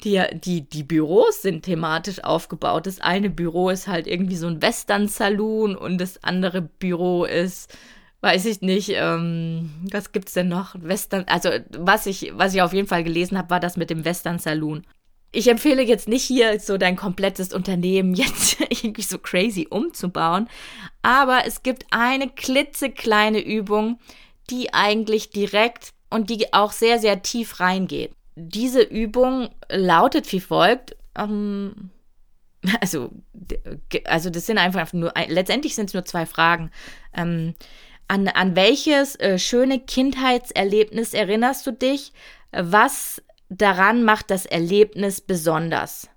die, 0.03 0.21
die, 0.33 0.61
die 0.61 0.83
Büros 0.83 1.41
sind 1.41 1.63
thematisch 1.63 2.23
aufgebaut. 2.23 2.87
Das 2.87 2.99
eine 2.99 3.29
Büro 3.29 3.69
ist 3.69 3.87
halt 3.87 4.07
irgendwie 4.07 4.35
so 4.35 4.47
ein 4.47 4.61
Western-Saloon 4.61 5.75
und 5.75 5.99
das 5.99 6.23
andere 6.23 6.61
Büro 6.61 7.25
ist 7.25 7.75
weiß 8.21 8.45
ich 8.45 8.61
nicht, 8.61 8.91
ähm, 8.93 9.71
was 9.91 10.11
gibt's 10.11 10.33
denn 10.33 10.47
noch? 10.47 10.75
Western, 10.79 11.25
also 11.27 11.49
was 11.71 12.05
ich, 12.05 12.31
was 12.35 12.53
ich 12.53 12.61
auf 12.61 12.73
jeden 12.73 12.87
Fall 12.87 13.03
gelesen 13.03 13.37
habe, 13.37 13.49
war 13.49 13.59
das 13.59 13.77
mit 13.77 13.89
dem 13.89 14.05
Western 14.05 14.39
Saloon. 14.39 14.85
Ich 15.31 15.47
empfehle 15.47 15.81
jetzt 15.81 16.07
nicht 16.07 16.23
hier 16.23 16.59
so 16.59 16.77
dein 16.77 16.95
komplettes 16.95 17.51
Unternehmen 17.53 18.13
jetzt 18.15 18.59
irgendwie 18.59 19.01
so 19.01 19.17
crazy 19.17 19.67
umzubauen, 19.69 20.47
aber 21.01 21.45
es 21.45 21.63
gibt 21.63 21.85
eine 21.89 22.29
klitzekleine 22.29 23.43
Übung, 23.43 23.99
die 24.49 24.73
eigentlich 24.73 25.31
direkt 25.31 25.93
und 26.09 26.29
die 26.29 26.53
auch 26.53 26.73
sehr, 26.73 26.99
sehr 26.99 27.23
tief 27.23 27.59
reingeht. 27.59 28.11
Diese 28.49 28.81
Übung 28.81 29.49
lautet 29.69 30.31
wie 30.31 30.39
folgt. 30.39 30.95
Ähm, 31.17 31.91
also, 32.81 33.11
also 34.05 34.29
das 34.29 34.45
sind 34.45 34.57
einfach 34.57 34.93
nur, 34.93 35.13
letztendlich 35.27 35.75
sind 35.75 35.89
es 35.89 35.93
nur 35.93 36.05
zwei 36.05 36.25
Fragen. 36.25 36.71
Ähm, 37.13 37.55
an, 38.07 38.27
an 38.27 38.55
welches 38.55 39.15
äh, 39.15 39.39
schöne 39.39 39.79
Kindheitserlebnis 39.79 41.13
erinnerst 41.13 41.65
du 41.65 41.71
dich? 41.71 42.11
Was 42.51 43.21
daran 43.49 44.03
macht 44.03 44.31
das 44.31 44.45
Erlebnis 44.45 45.21
besonders? 45.21 46.10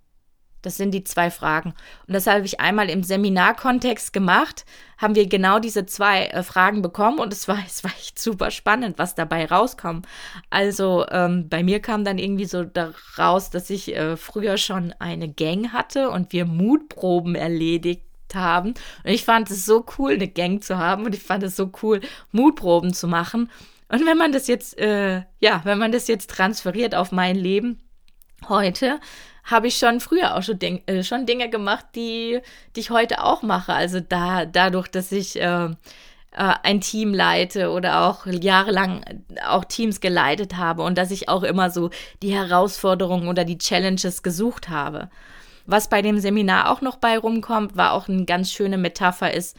Das 0.64 0.76
sind 0.76 0.92
die 0.92 1.04
zwei 1.04 1.30
Fragen. 1.30 1.74
Und 2.06 2.14
das 2.14 2.26
habe 2.26 2.44
ich 2.44 2.60
einmal 2.60 2.88
im 2.88 3.02
Seminarkontext 3.02 4.12
gemacht, 4.12 4.64
haben 4.96 5.14
wir 5.14 5.28
genau 5.28 5.58
diese 5.58 5.86
zwei 5.86 6.26
äh, 6.26 6.42
Fragen 6.42 6.80
bekommen 6.82 7.18
und 7.18 7.32
es 7.32 7.48
war, 7.48 7.58
es 7.66 7.84
war 7.84 7.90
echt 7.98 8.18
super 8.18 8.50
spannend, 8.50 8.98
was 8.98 9.14
dabei 9.14 9.46
rauskommt. 9.46 10.06
Also 10.50 11.06
ähm, 11.10 11.48
bei 11.48 11.62
mir 11.62 11.80
kam 11.80 12.04
dann 12.04 12.18
irgendwie 12.18 12.46
so 12.46 12.64
daraus, 12.64 13.50
dass 13.50 13.68
ich 13.70 13.94
äh, 13.94 14.16
früher 14.16 14.56
schon 14.56 14.94
eine 14.98 15.28
Gang 15.28 15.72
hatte 15.72 16.10
und 16.10 16.32
wir 16.32 16.46
Mutproben 16.46 17.34
erledigt 17.34 18.02
haben. 18.32 18.70
Und 19.04 19.10
ich 19.10 19.24
fand 19.24 19.50
es 19.50 19.66
so 19.66 19.84
cool, 19.98 20.12
eine 20.12 20.28
Gang 20.28 20.62
zu 20.62 20.78
haben 20.78 21.04
und 21.04 21.14
ich 21.14 21.22
fand 21.22 21.42
es 21.42 21.56
so 21.56 21.70
cool, 21.82 22.00
Mutproben 22.32 22.94
zu 22.94 23.06
machen. 23.06 23.50
Und 23.88 24.06
wenn 24.06 24.16
man 24.16 24.32
das 24.32 24.46
jetzt, 24.46 24.78
äh, 24.78 25.22
ja, 25.40 25.60
wenn 25.64 25.78
man 25.78 25.92
das 25.92 26.08
jetzt 26.08 26.30
transferiert 26.30 26.94
auf 26.94 27.12
mein 27.12 27.36
Leben 27.36 27.80
heute, 28.48 28.98
habe 29.44 29.68
ich 29.68 29.76
schon 29.76 30.00
früher 30.00 30.36
auch 30.36 30.42
schon, 30.42 30.58
äh, 30.60 31.02
schon 31.02 31.26
Dinge 31.26 31.50
gemacht, 31.50 31.86
die, 31.94 32.40
die 32.74 32.80
ich 32.80 32.90
heute 32.90 33.22
auch 33.22 33.42
mache. 33.42 33.74
Also 33.74 34.00
da, 34.00 34.46
dadurch, 34.46 34.88
dass 34.88 35.12
ich 35.12 35.40
äh, 35.40 35.66
äh, 35.66 36.54
ein 36.62 36.80
Team 36.80 37.14
leite 37.14 37.70
oder 37.70 38.02
auch 38.06 38.26
jahrelang 38.26 39.04
auch 39.46 39.64
Teams 39.64 40.00
geleitet 40.00 40.56
habe 40.56 40.82
und 40.82 40.98
dass 40.98 41.10
ich 41.10 41.28
auch 41.28 41.42
immer 41.42 41.70
so 41.70 41.90
die 42.22 42.32
Herausforderungen 42.34 43.28
oder 43.28 43.44
die 43.44 43.58
Challenges 43.58 44.22
gesucht 44.22 44.68
habe. 44.68 45.10
Was 45.66 45.88
bei 45.88 46.02
dem 46.02 46.18
Seminar 46.18 46.70
auch 46.70 46.80
noch 46.80 46.96
bei 46.96 47.16
rumkommt, 47.16 47.76
war 47.76 47.92
auch 47.92 48.08
eine 48.08 48.24
ganz 48.24 48.52
schöne 48.52 48.78
Metapher 48.78 49.32
ist, 49.32 49.56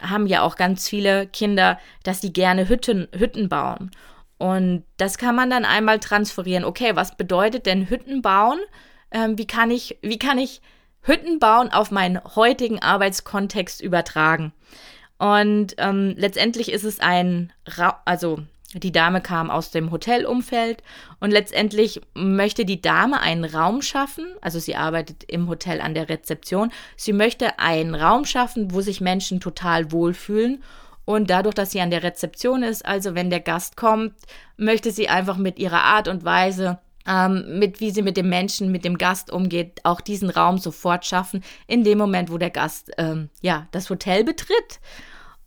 haben 0.00 0.26
ja 0.26 0.42
auch 0.42 0.56
ganz 0.56 0.88
viele 0.88 1.26
Kinder, 1.28 1.78
dass 2.02 2.20
die 2.20 2.32
gerne 2.32 2.68
Hütten, 2.68 3.06
Hütten 3.16 3.48
bauen. 3.48 3.90
Und 4.38 4.84
das 4.96 5.18
kann 5.18 5.36
man 5.36 5.50
dann 5.50 5.64
einmal 5.64 6.00
transferieren. 6.00 6.64
Okay, 6.64 6.96
was 6.96 7.16
bedeutet 7.16 7.66
denn 7.66 7.88
Hütten 7.88 8.20
bauen? 8.20 8.58
Ähm, 9.14 9.38
wie 9.38 9.46
kann 9.46 9.70
ich, 9.70 9.96
wie 10.02 10.18
kann 10.18 10.36
ich 10.36 10.60
Hütten 11.00 11.38
bauen 11.38 11.70
auf 11.70 11.90
meinen 11.90 12.20
heutigen 12.34 12.82
Arbeitskontext 12.82 13.80
übertragen? 13.80 14.52
Und 15.18 15.74
ähm, 15.78 16.14
letztendlich 16.18 16.70
ist 16.70 16.84
es 16.84 17.00
ein, 17.00 17.52
Ra 17.66 18.02
also 18.04 18.40
die 18.74 18.90
Dame 18.90 19.20
kam 19.20 19.50
aus 19.50 19.70
dem 19.70 19.92
Hotelumfeld 19.92 20.82
und 21.20 21.30
letztendlich 21.30 22.00
möchte 22.14 22.64
die 22.64 22.82
Dame 22.82 23.20
einen 23.20 23.44
Raum 23.44 23.82
schaffen, 23.82 24.26
also 24.40 24.58
sie 24.58 24.74
arbeitet 24.74 25.22
im 25.24 25.48
Hotel 25.48 25.80
an 25.80 25.94
der 25.94 26.08
Rezeption, 26.08 26.72
sie 26.96 27.12
möchte 27.12 27.60
einen 27.60 27.94
Raum 27.94 28.24
schaffen, 28.24 28.74
wo 28.74 28.80
sich 28.80 29.00
Menschen 29.00 29.38
total 29.38 29.92
wohlfühlen 29.92 30.64
und 31.04 31.30
dadurch, 31.30 31.54
dass 31.54 31.70
sie 31.70 31.80
an 31.80 31.90
der 31.90 32.02
Rezeption 32.02 32.64
ist, 32.64 32.84
also 32.84 33.14
wenn 33.14 33.30
der 33.30 33.40
Gast 33.40 33.76
kommt, 33.76 34.14
möchte 34.56 34.90
sie 34.90 35.08
einfach 35.08 35.36
mit 35.36 35.58
ihrer 35.60 35.84
Art 35.84 36.08
und 36.08 36.24
Weise, 36.24 36.80
ähm, 37.06 37.58
mit 37.58 37.80
wie 37.80 37.90
sie 37.90 38.02
mit 38.02 38.16
dem 38.16 38.28
Menschen, 38.28 38.72
mit 38.72 38.84
dem 38.84 38.98
Gast 38.98 39.30
umgeht, 39.30 39.80
auch 39.84 40.00
diesen 40.00 40.30
Raum 40.30 40.58
sofort 40.58 41.04
schaffen, 41.04 41.42
in 41.66 41.84
dem 41.84 41.98
Moment, 41.98 42.30
wo 42.30 42.38
der 42.38 42.50
Gast 42.50 42.90
ähm, 42.98 43.30
ja 43.40 43.66
das 43.72 43.90
Hotel 43.90 44.24
betritt. 44.24 44.80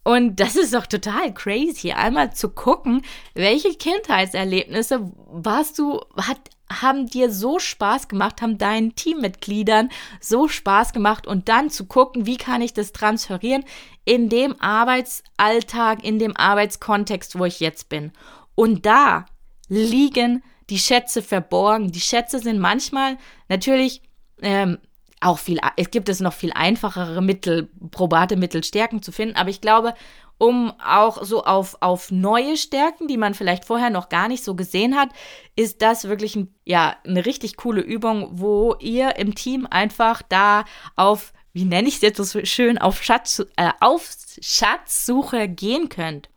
Und 0.08 0.40
das 0.40 0.56
ist 0.56 0.74
doch 0.74 0.86
total 0.88 1.34
crazy, 1.34 1.92
einmal 1.92 2.34
zu 2.34 2.48
gucken, 2.48 3.02
welche 3.34 3.74
Kindheitserlebnisse 3.74 5.12
warst 5.30 5.78
du, 5.80 6.00
hat, 6.16 6.40
haben 6.72 7.08
dir 7.08 7.30
so 7.30 7.60
Spaß 7.60 8.08
gemacht, 8.08 8.42
haben 8.42 8.58
deinen 8.58 8.96
Teammitgliedern 8.96 9.90
so 10.22 10.48
Spaß 10.48 10.94
gemacht 10.94 11.28
und 11.28 11.50
dann 11.50 11.70
zu 11.70 11.88
gucken, 11.88 12.26
wie 12.26 12.38
kann 12.38 12.62
ich 12.62 12.74
das 12.74 12.94
transferieren 12.94 13.66
in 14.06 14.30
dem 14.30 14.56
Arbeitsalltag, 14.62 16.06
in 16.06 16.20
dem 16.20 16.38
Arbeitskontext, 16.38 17.38
wo 17.38 17.44
ich 17.44 17.60
jetzt 17.60 17.90
bin. 17.90 18.14
Und 18.56 18.86
da 18.86 19.26
liegen 19.68 20.42
die 20.70 20.80
Schätze 20.80 21.22
verborgen. 21.22 21.92
Die 21.92 22.02
Schätze 22.02 22.40
sind 22.40 22.60
manchmal 22.60 23.18
natürlich 23.50 24.02
ähm, 24.42 24.78
auch 25.20 25.40
viel, 25.40 25.60
es 25.78 25.90
gibt 25.90 26.10
es 26.10 26.20
noch 26.20 26.34
viel 26.34 26.52
einfachere 26.54 27.22
Mittel, 27.22 27.70
probate 27.92 28.36
Mittel, 28.36 28.64
Stärken 28.64 29.02
zu 29.02 29.12
finden. 29.12 29.36
Aber 29.36 29.50
ich 29.50 29.62
glaube, 29.62 29.94
um 30.38 30.72
auch 30.80 31.24
so 31.24 31.44
auf, 31.44 31.78
auf 31.80 32.12
neue 32.12 32.58
Stärken, 32.58 33.08
die 33.08 33.18
man 33.18 33.34
vielleicht 33.34 33.66
vorher 33.66 33.90
noch 33.90 34.10
gar 34.10 34.28
nicht 34.28 34.44
so 34.44 34.56
gesehen 34.56 34.96
hat, 34.96 35.10
ist 35.56 35.82
das 35.82 36.08
wirklich 36.08 36.36
ein, 36.36 36.54
ja, 36.66 36.96
eine 37.04 37.26
richtig 37.26 37.58
coole 37.58 37.82
Übung, 37.82 38.30
wo 38.34 38.76
ihr 38.80 39.16
im 39.16 39.34
Team 39.34 39.68
einfach 39.70 40.22
da 40.22 40.66
auf, 40.96 41.34
wie 41.54 41.66
nenne 41.66 41.88
ich 41.88 41.96
es 41.96 42.02
jetzt 42.02 42.18
so 42.18 42.46
schön, 42.46 42.78
auf, 42.78 43.02
Schatz, 43.02 43.44
äh, 43.56 43.72
auf 43.80 44.16
Schatzsuche 44.40 45.48
gehen 45.48 45.90
könnt. 45.90 46.30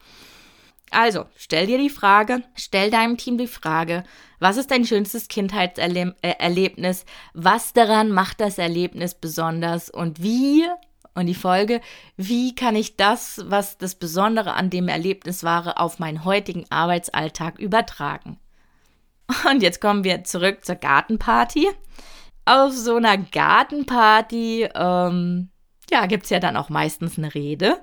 Also, 0.90 1.26
stell 1.36 1.66
dir 1.66 1.78
die 1.78 1.90
Frage, 1.90 2.42
stell 2.56 2.90
deinem 2.90 3.16
Team 3.16 3.38
die 3.38 3.46
Frage, 3.46 4.02
was 4.40 4.56
ist 4.56 4.70
dein 4.70 4.84
schönstes 4.84 5.28
Kindheitserlebnis? 5.28 7.04
Was 7.32 7.72
daran 7.72 8.10
macht 8.10 8.40
das 8.40 8.58
Erlebnis 8.58 9.14
besonders? 9.14 9.90
Und 9.90 10.22
wie, 10.22 10.66
und 11.14 11.26
die 11.26 11.34
Folge, 11.34 11.80
wie 12.16 12.54
kann 12.54 12.74
ich 12.74 12.96
das, 12.96 13.42
was 13.46 13.78
das 13.78 13.94
Besondere 13.94 14.54
an 14.54 14.70
dem 14.70 14.88
Erlebnis 14.88 15.44
war, 15.44 15.80
auf 15.80 15.98
meinen 15.98 16.24
heutigen 16.24 16.64
Arbeitsalltag 16.70 17.58
übertragen? 17.58 18.38
Und 19.50 19.62
jetzt 19.62 19.80
kommen 19.80 20.02
wir 20.02 20.24
zurück 20.24 20.64
zur 20.64 20.76
Gartenparty. 20.76 21.68
Auf 22.46 22.72
so 22.72 22.96
einer 22.96 23.18
Gartenparty, 23.18 24.68
ähm, 24.74 25.50
ja, 25.90 26.06
gibt's 26.06 26.30
ja 26.30 26.40
dann 26.40 26.56
auch 26.56 26.68
meistens 26.68 27.18
eine 27.18 27.34
Rede. 27.34 27.78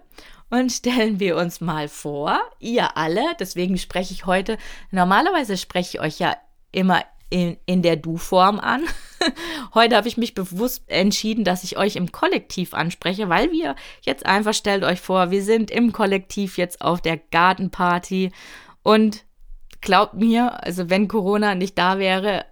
Und 0.49 0.71
stellen 0.71 1.19
wir 1.19 1.35
uns 1.35 1.59
mal 1.59 1.89
vor, 1.89 2.39
ihr 2.59 2.95
alle, 2.95 3.21
deswegen 3.39 3.77
spreche 3.77 4.13
ich 4.13 4.25
heute, 4.25 4.57
normalerweise 4.91 5.57
spreche 5.57 5.97
ich 5.97 6.01
euch 6.01 6.19
ja 6.19 6.37
immer 6.71 7.03
in, 7.29 7.57
in 7.65 7.81
der 7.81 7.97
Du-Form 7.97 8.59
an. 8.59 8.83
Heute 9.73 9.97
habe 9.97 10.07
ich 10.07 10.15
mich 10.15 10.33
bewusst 10.33 10.83
entschieden, 10.87 11.43
dass 11.43 11.63
ich 11.65 11.77
euch 11.77 11.97
im 11.97 12.11
Kollektiv 12.11 12.73
anspreche, 12.73 13.27
weil 13.27 13.51
wir 13.51 13.75
jetzt 14.01 14.25
einfach, 14.25 14.53
stellt 14.53 14.83
euch 14.83 15.01
vor, 15.01 15.31
wir 15.31 15.43
sind 15.43 15.69
im 15.69 15.91
Kollektiv 15.91 16.57
jetzt 16.57 16.81
auf 16.81 17.01
der 17.01 17.17
Gartenparty 17.17 18.31
und 18.83 19.25
glaubt 19.81 20.13
mir, 20.13 20.63
also 20.63 20.89
wenn 20.89 21.09
Corona 21.09 21.55
nicht 21.55 21.77
da 21.77 21.99
wäre, 21.99 22.45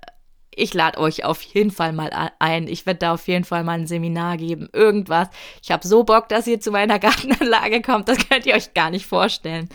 ich 0.56 0.74
lade 0.74 1.00
euch 1.00 1.24
auf 1.24 1.42
jeden 1.42 1.72
Fall 1.72 1.94
mal 1.94 2.10
ein. 2.40 2.68
Ich 2.68 2.86
werde 2.86 3.00
da 3.00 3.14
auf 3.14 3.28
jeden 3.28 3.46
Fall 3.46 3.64
mal 3.64 3.80
ein 3.80 3.88
Seminar 3.88 4.38
geben. 4.38 4.70
Irgendwas. 4.74 5.30
Ich 5.62 5.72
habe 5.72 5.88
so 5.88 6.04
Bock, 6.04 6.30
dass 6.30 6.48
ihr 6.48 6.60
zu 6.60 6.72
meiner 6.72 7.00
Gartenanlage 7.00 7.82
kommt. 7.82 8.10
Das 8.10 8.28
könnt 8.28 8.46
ihr 8.46 8.56
euch 8.56 8.74
gar 8.74 8.90
nicht 8.90 9.06
vorstellen. 9.06 9.70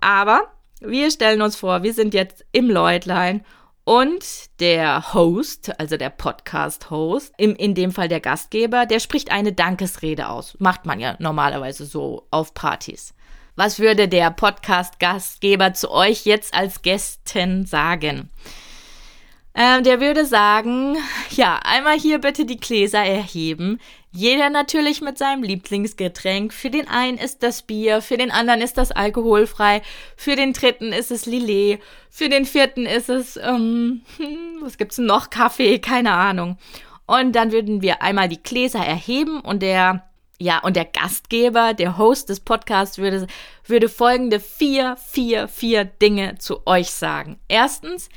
Aber 0.00 0.42
wir 0.80 1.10
stellen 1.10 1.42
uns 1.42 1.56
vor, 1.56 1.82
wir 1.82 1.92
sind 1.92 2.14
jetzt 2.14 2.44
im 2.52 2.70
Leutlein 2.70 3.44
und 3.84 4.24
der 4.60 5.14
Host, 5.14 5.72
also 5.80 5.96
der 5.96 6.10
Podcast-Host, 6.10 7.34
in 7.38 7.74
dem 7.74 7.92
Fall 7.92 8.08
der 8.08 8.20
Gastgeber, 8.20 8.86
der 8.86 9.00
spricht 9.00 9.32
eine 9.32 9.52
Dankesrede 9.52 10.28
aus. 10.28 10.56
Macht 10.58 10.86
man 10.86 11.00
ja 11.00 11.16
normalerweise 11.18 11.84
so 11.84 12.26
auf 12.30 12.54
Partys. 12.54 13.14
Was 13.56 13.78
würde 13.78 14.08
der 14.08 14.30
Podcast-Gastgeber 14.30 15.74
zu 15.74 15.90
euch 15.90 16.24
jetzt 16.24 16.54
als 16.54 16.82
Gästen 16.82 17.66
sagen? 17.66 18.30
Ähm, 19.62 19.84
der 19.84 20.00
würde 20.00 20.24
sagen, 20.24 20.96
ja, 21.28 21.60
einmal 21.62 21.98
hier 21.98 22.18
bitte 22.18 22.46
die 22.46 22.56
Gläser 22.56 23.04
erheben. 23.04 23.78
Jeder 24.10 24.48
natürlich 24.48 25.02
mit 25.02 25.18
seinem 25.18 25.42
Lieblingsgetränk. 25.42 26.54
Für 26.54 26.70
den 26.70 26.88
einen 26.88 27.18
ist 27.18 27.42
das 27.42 27.60
Bier, 27.60 28.00
für 28.00 28.16
den 28.16 28.30
anderen 28.30 28.62
ist 28.62 28.78
das 28.78 28.90
alkoholfrei, 28.90 29.82
für 30.16 30.34
den 30.34 30.54
dritten 30.54 30.94
ist 30.94 31.10
es 31.10 31.26
Lillet, 31.26 31.78
für 32.08 32.30
den 32.30 32.46
vierten 32.46 32.86
ist 32.86 33.10
es, 33.10 33.36
ähm, 33.36 34.00
hm, 34.16 34.60
was 34.62 34.78
gibt's 34.78 34.96
noch? 34.96 35.28
Kaffee, 35.28 35.78
keine 35.78 36.12
Ahnung. 36.12 36.56
Und 37.04 37.32
dann 37.36 37.52
würden 37.52 37.82
wir 37.82 38.00
einmal 38.00 38.30
die 38.30 38.42
Gläser 38.42 38.80
erheben 38.80 39.40
und 39.40 39.60
der, 39.60 40.08
ja, 40.38 40.60
und 40.60 40.74
der 40.74 40.86
Gastgeber, 40.86 41.74
der 41.74 41.98
Host 41.98 42.30
des 42.30 42.40
Podcasts 42.40 42.96
würde, 42.96 43.26
würde 43.66 43.90
folgende 43.90 44.40
vier, 44.40 44.96
vier, 44.96 45.48
vier 45.48 45.84
Dinge 45.84 46.38
zu 46.38 46.66
euch 46.66 46.90
sagen. 46.92 47.38
Erstens, 47.46 48.08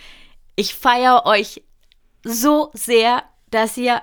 ich 0.55 0.75
feiere 0.75 1.25
euch 1.25 1.63
so 2.23 2.71
sehr, 2.73 3.23
dass 3.49 3.77
ihr 3.77 4.01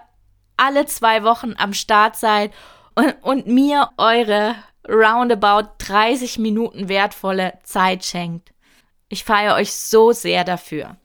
alle 0.57 0.87
zwei 0.87 1.25
Wochen 1.25 1.55
am 1.57 1.73
Start 1.73 2.17
seid 2.17 2.53
und, 2.95 3.15
und 3.23 3.47
mir 3.47 3.91
eure 3.97 4.57
roundabout 4.89 5.71
30 5.79 6.39
Minuten 6.39 6.89
wertvolle 6.89 7.59
Zeit 7.63 8.05
schenkt. 8.05 8.53
Ich 9.09 9.25
feiere 9.25 9.57
euch 9.57 9.73
so 9.73 10.13
sehr 10.13 10.45
dafür. 10.45 10.97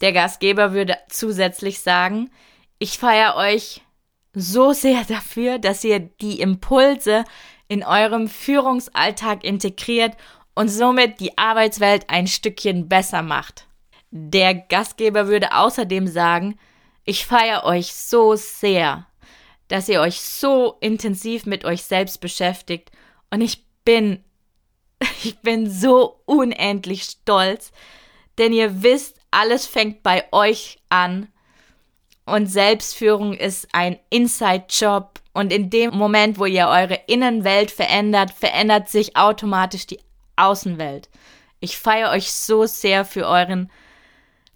Der 0.00 0.12
Gastgeber 0.12 0.72
würde 0.72 0.96
zusätzlich 1.08 1.80
sagen, 1.80 2.30
ich 2.78 2.98
feiere 2.98 3.36
euch 3.36 3.82
so 4.32 4.72
sehr 4.72 5.04
dafür, 5.04 5.58
dass 5.58 5.84
ihr 5.84 5.98
die 5.98 6.40
Impulse 6.40 7.24
in 7.66 7.84
eurem 7.84 8.28
Führungsalltag 8.28 9.44
integriert 9.44 10.16
und 10.54 10.68
somit 10.68 11.20
die 11.20 11.36
Arbeitswelt 11.36 12.08
ein 12.08 12.26
Stückchen 12.26 12.88
besser 12.88 13.22
macht. 13.22 13.67
Der 14.10 14.54
Gastgeber 14.54 15.28
würde 15.28 15.54
außerdem 15.54 16.06
sagen, 16.06 16.58
ich 17.04 17.26
feiere 17.26 17.64
euch 17.64 17.92
so 17.94 18.36
sehr, 18.36 19.06
dass 19.68 19.88
ihr 19.88 20.00
euch 20.00 20.20
so 20.20 20.76
intensiv 20.80 21.46
mit 21.46 21.64
euch 21.64 21.82
selbst 21.82 22.20
beschäftigt 22.20 22.90
und 23.30 23.40
ich 23.40 23.64
bin, 23.84 24.24
ich 25.22 25.38
bin 25.40 25.70
so 25.70 26.20
unendlich 26.24 27.04
stolz, 27.04 27.72
denn 28.38 28.52
ihr 28.52 28.82
wisst, 28.82 29.18
alles 29.30 29.66
fängt 29.66 30.02
bei 30.02 30.24
euch 30.32 30.78
an 30.88 31.28
und 32.24 32.46
Selbstführung 32.46 33.34
ist 33.34 33.68
ein 33.72 33.98
Inside-Job 34.10 35.20
und 35.32 35.52
in 35.52 35.70
dem 35.70 35.94
Moment, 35.94 36.38
wo 36.38 36.46
ihr 36.46 36.68
eure 36.68 37.00
Innenwelt 37.06 37.70
verändert, 37.70 38.30
verändert 38.30 38.88
sich 38.88 39.16
automatisch 39.16 39.86
die 39.86 40.00
Außenwelt. 40.36 41.08
Ich 41.60 41.78
feiere 41.78 42.10
euch 42.10 42.32
so 42.32 42.66
sehr 42.66 43.04
für 43.04 43.26
euren 43.26 43.70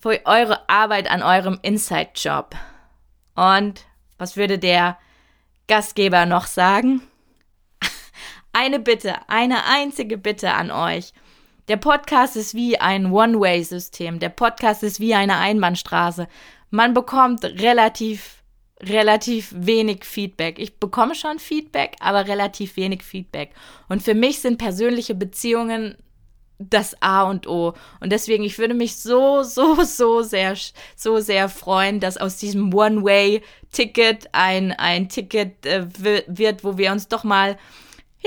für 0.02 0.20
eure 0.24 0.68
Arbeit 0.68 1.08
an 1.08 1.22
eurem 1.22 1.60
Inside-Job. 1.62 2.56
Und 3.36 3.86
was 4.18 4.36
würde 4.36 4.58
der 4.58 4.98
Gastgeber 5.68 6.26
noch 6.26 6.46
sagen? 6.46 7.02
Eine 8.52 8.80
Bitte, 8.80 9.14
eine 9.28 9.64
einzige 9.64 10.18
Bitte 10.18 10.52
an 10.52 10.70
euch. 10.70 11.12
Der 11.68 11.76
Podcast 11.76 12.36
ist 12.36 12.54
wie 12.54 12.78
ein 12.78 13.12
One-Way-System. 13.12 14.18
Der 14.18 14.28
Podcast 14.28 14.82
ist 14.82 14.98
wie 14.98 15.14
eine 15.14 15.38
Einbahnstraße. 15.38 16.26
Man 16.70 16.92
bekommt 16.92 17.44
relativ, 17.44 18.42
relativ 18.82 19.54
wenig 19.56 20.04
Feedback. 20.04 20.58
Ich 20.58 20.78
bekomme 20.80 21.14
schon 21.14 21.38
Feedback, 21.38 21.96
aber 22.00 22.26
relativ 22.26 22.76
wenig 22.76 23.04
Feedback. 23.04 23.52
Und 23.88 24.02
für 24.02 24.14
mich 24.14 24.40
sind 24.40 24.58
persönliche 24.58 25.14
Beziehungen 25.14 25.96
das 26.70 27.00
A 27.00 27.22
und 27.22 27.46
O. 27.46 27.74
Und 28.00 28.12
deswegen, 28.12 28.44
ich 28.44 28.58
würde 28.58 28.74
mich 28.74 28.96
so, 28.96 29.42
so, 29.42 29.82
so 29.84 30.22
sehr, 30.22 30.56
so 30.96 31.18
sehr 31.20 31.48
freuen, 31.48 32.00
dass 32.00 32.16
aus 32.16 32.36
diesem 32.36 32.72
One-Way-Ticket 32.72 34.28
ein, 34.32 34.72
ein 34.72 35.08
Ticket 35.08 35.66
äh, 35.66 35.86
wird, 36.26 36.64
wo 36.64 36.78
wir 36.78 36.92
uns 36.92 37.08
doch 37.08 37.24
mal, 37.24 37.58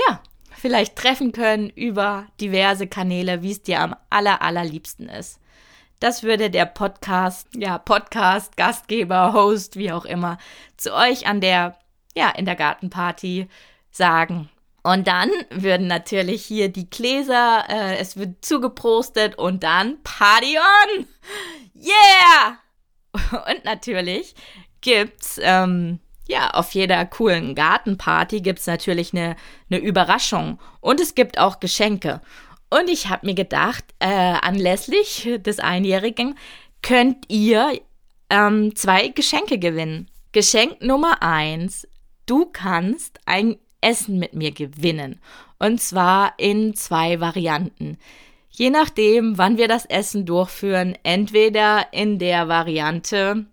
ja, 0.06 0.20
vielleicht 0.50 0.96
treffen 0.96 1.32
können 1.32 1.70
über 1.70 2.26
diverse 2.40 2.86
Kanäle, 2.86 3.42
wie 3.42 3.52
es 3.52 3.62
dir 3.62 3.80
am 3.80 3.96
aller, 4.10 4.42
allerliebsten 4.42 5.08
ist. 5.08 5.38
Das 6.00 6.22
würde 6.22 6.50
der 6.50 6.66
Podcast, 6.66 7.48
ja, 7.54 7.78
Podcast, 7.78 8.56
Gastgeber, 8.56 9.32
Host, 9.32 9.76
wie 9.76 9.92
auch 9.92 10.04
immer, 10.04 10.38
zu 10.76 10.94
euch 10.94 11.26
an 11.26 11.40
der, 11.40 11.78
ja, 12.14 12.30
in 12.30 12.44
der 12.44 12.56
Gartenparty 12.56 13.48
sagen. 13.90 14.50
Und 14.86 15.08
dann 15.08 15.32
würden 15.50 15.88
natürlich 15.88 16.44
hier 16.44 16.68
die 16.68 16.88
Gläser, 16.88 17.64
äh, 17.68 17.96
es 17.96 18.16
wird 18.16 18.44
zugeprostet 18.44 19.36
und 19.36 19.64
dann 19.64 20.00
Party 20.04 20.56
on! 20.58 21.06
Yeah! 21.74 22.58
Und 23.50 23.64
natürlich 23.64 24.36
gibt's, 24.82 25.40
ähm, 25.42 25.98
ja, 26.28 26.50
auf 26.50 26.70
jeder 26.70 27.04
coolen 27.04 27.56
Gartenparty 27.56 28.42
gibt's 28.42 28.68
natürlich 28.68 29.12
eine, 29.12 29.34
eine 29.68 29.80
Überraschung. 29.80 30.60
Und 30.80 31.00
es 31.00 31.16
gibt 31.16 31.38
auch 31.38 31.58
Geschenke. 31.58 32.20
Und 32.70 32.88
ich 32.88 33.08
habe 33.08 33.26
mir 33.26 33.34
gedacht, 33.34 33.84
äh, 33.98 34.06
anlässlich 34.06 35.28
des 35.40 35.58
Einjährigen 35.58 36.38
könnt 36.82 37.24
ihr 37.26 37.80
ähm, 38.30 38.76
zwei 38.76 39.08
Geschenke 39.08 39.58
gewinnen. 39.58 40.08
Geschenk 40.30 40.80
Nummer 40.80 41.24
eins. 41.24 41.88
Du 42.26 42.46
kannst 42.46 43.18
ein 43.26 43.56
Essen 43.86 44.18
mit 44.18 44.34
mir 44.34 44.50
gewinnen. 44.50 45.20
Und 45.58 45.80
zwar 45.80 46.34
in 46.38 46.74
zwei 46.74 47.20
Varianten. 47.20 47.98
Je 48.50 48.70
nachdem, 48.70 49.38
wann 49.38 49.58
wir 49.58 49.68
das 49.68 49.86
Essen 49.86 50.26
durchführen, 50.26 50.96
entweder 51.02 51.86
in 51.92 52.18
der 52.18 52.48
Variante, 52.48 53.46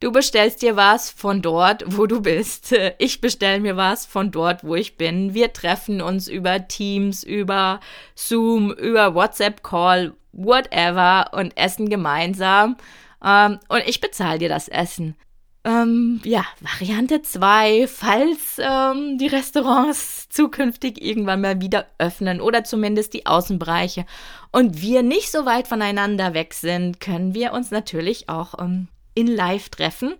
du 0.00 0.12
bestellst 0.12 0.62
dir 0.62 0.76
was 0.76 1.10
von 1.10 1.42
dort, 1.42 1.84
wo 1.86 2.06
du 2.06 2.20
bist. 2.20 2.74
Ich 2.98 3.20
bestelle 3.20 3.58
mir 3.58 3.76
was 3.76 4.06
von 4.06 4.30
dort, 4.30 4.62
wo 4.64 4.76
ich 4.76 4.96
bin. 4.96 5.34
Wir 5.34 5.52
treffen 5.52 6.00
uns 6.00 6.28
über 6.28 6.68
Teams, 6.68 7.24
über 7.24 7.80
Zoom, 8.14 8.70
über 8.70 9.14
WhatsApp-Call, 9.14 10.14
whatever 10.32 11.30
und 11.32 11.56
essen 11.56 11.88
gemeinsam. 11.88 12.76
Ähm, 13.24 13.58
und 13.68 13.82
ich 13.86 14.00
bezahle 14.00 14.38
dir 14.38 14.48
das 14.48 14.68
Essen. 14.68 15.16
Ähm, 15.64 16.20
ja, 16.24 16.44
Variante 16.60 17.22
2, 17.22 17.86
falls 17.86 18.58
ähm, 18.58 19.16
die 19.18 19.28
Restaurants 19.28 20.28
zukünftig 20.28 21.00
irgendwann 21.00 21.40
mal 21.40 21.60
wieder 21.60 21.86
öffnen 21.98 22.40
oder 22.40 22.64
zumindest 22.64 23.14
die 23.14 23.26
Außenbereiche 23.26 24.04
und 24.50 24.80
wir 24.82 25.02
nicht 25.02 25.30
so 25.30 25.46
weit 25.46 25.68
voneinander 25.68 26.34
weg 26.34 26.54
sind, 26.54 26.98
können 26.98 27.34
wir 27.34 27.52
uns 27.52 27.70
natürlich 27.70 28.28
auch 28.28 28.58
ähm, 28.58 28.88
in 29.14 29.28
Live 29.28 29.68
treffen. 29.68 30.14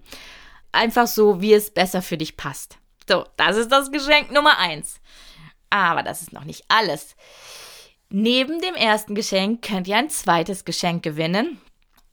Einfach 0.71 1.07
so, 1.07 1.41
wie 1.41 1.55
es 1.55 1.73
besser 1.73 2.03
für 2.03 2.17
dich 2.17 2.37
passt. 2.37 2.79
So, 3.09 3.25
das 3.37 3.57
ist 3.57 3.73
das 3.73 3.91
Geschenk 3.91 4.31
Nummer 4.31 4.59
1. 4.59 5.01
Aber 5.71 6.03
das 6.03 6.23
ist 6.23 6.33
noch 6.33 6.45
nicht 6.45 6.65
alles. 6.69 7.17
Neben 8.11 8.61
dem 8.61 8.75
ersten 8.75 9.15
Geschenk 9.15 9.63
könnt 9.63 9.89
ihr 9.89 9.97
ein 9.97 10.11
zweites 10.11 10.65
Geschenk 10.65 11.03
gewinnen. 11.03 11.61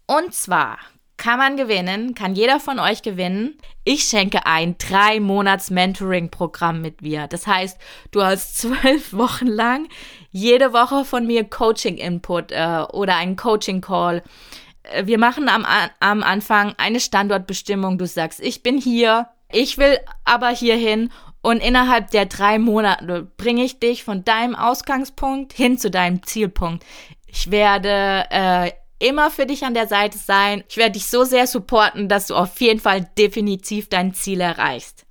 Und 0.08 0.34
zwar 0.34 0.80
kann 1.20 1.38
man 1.38 1.58
gewinnen, 1.58 2.16
kann 2.16 2.34
jeder 2.34 2.60
von 2.60 2.80
euch 2.80 3.04
gewinnen. 3.04 3.58
Ich 3.84 4.06
schenke 4.06 4.48
ein 4.48 4.78
drei 4.80 5.20
Monats 5.20 5.70
Mentoring-Programm 5.70 6.82
mit 6.82 7.04
mir. 7.04 7.28
Das 7.28 7.46
heißt, 7.46 7.78
du 8.10 8.24
hast 8.24 8.58
zwölf 8.62 9.14
Wochen 9.14 9.46
lang 9.46 9.88
jede 10.32 10.74
Woche 10.74 11.06
von 11.06 11.28
mir 11.28 11.44
Coaching-Input 11.44 12.52
äh, 12.52 12.84
oder 12.92 13.18
einen 13.18 13.36
Coaching-Call. 13.36 14.24
Äh, 14.84 15.06
wir 15.06 15.20
machen 15.20 15.50
am, 15.50 15.66
am 16.00 16.24
Anfang 16.24 16.74
eine 16.78 17.00
Standortbestimmung. 17.00 17.98
Du 17.98 18.08
sagst, 18.08 18.40
ich 18.40 18.64
bin 18.64 18.80
hier, 18.80 19.28
ich 19.52 19.78
will 19.78 20.00
aber 20.26 20.50
hierhin 20.50 21.12
und 21.42 21.64
innerhalb 21.64 22.12
der 22.12 22.26
drei 22.26 22.60
Monate 22.60 23.28
bringe 23.38 23.64
ich 23.64 23.80
dich 23.80 24.04
von 24.04 24.24
deinem 24.24 24.56
Ausgangspunkt 24.56 25.54
hin 25.54 25.78
zu 25.78 25.92
deinem 25.92 26.24
Zielpunkt. 26.24 26.86
Ich 27.28 27.52
werde 27.52 28.26
äh, 28.30 28.72
immer 29.00 29.32
für 29.32 29.46
dich 29.46 29.64
an 29.66 29.74
der 29.74 29.88
Seite 29.88 30.18
sein. 30.18 30.64
Ich 30.70 30.78
werde 30.78 30.94
dich 30.94 31.08
so 31.08 31.24
sehr 31.24 31.48
supporten, 31.48 32.10
dass 32.10 32.28
du 32.28 32.36
auf 32.36 32.60
jeden 32.62 32.80
Fall 32.80 33.10
definitiv 33.18 33.90
dein 33.90 34.14
Ziel 34.14 34.42
erreichst. 34.42 35.06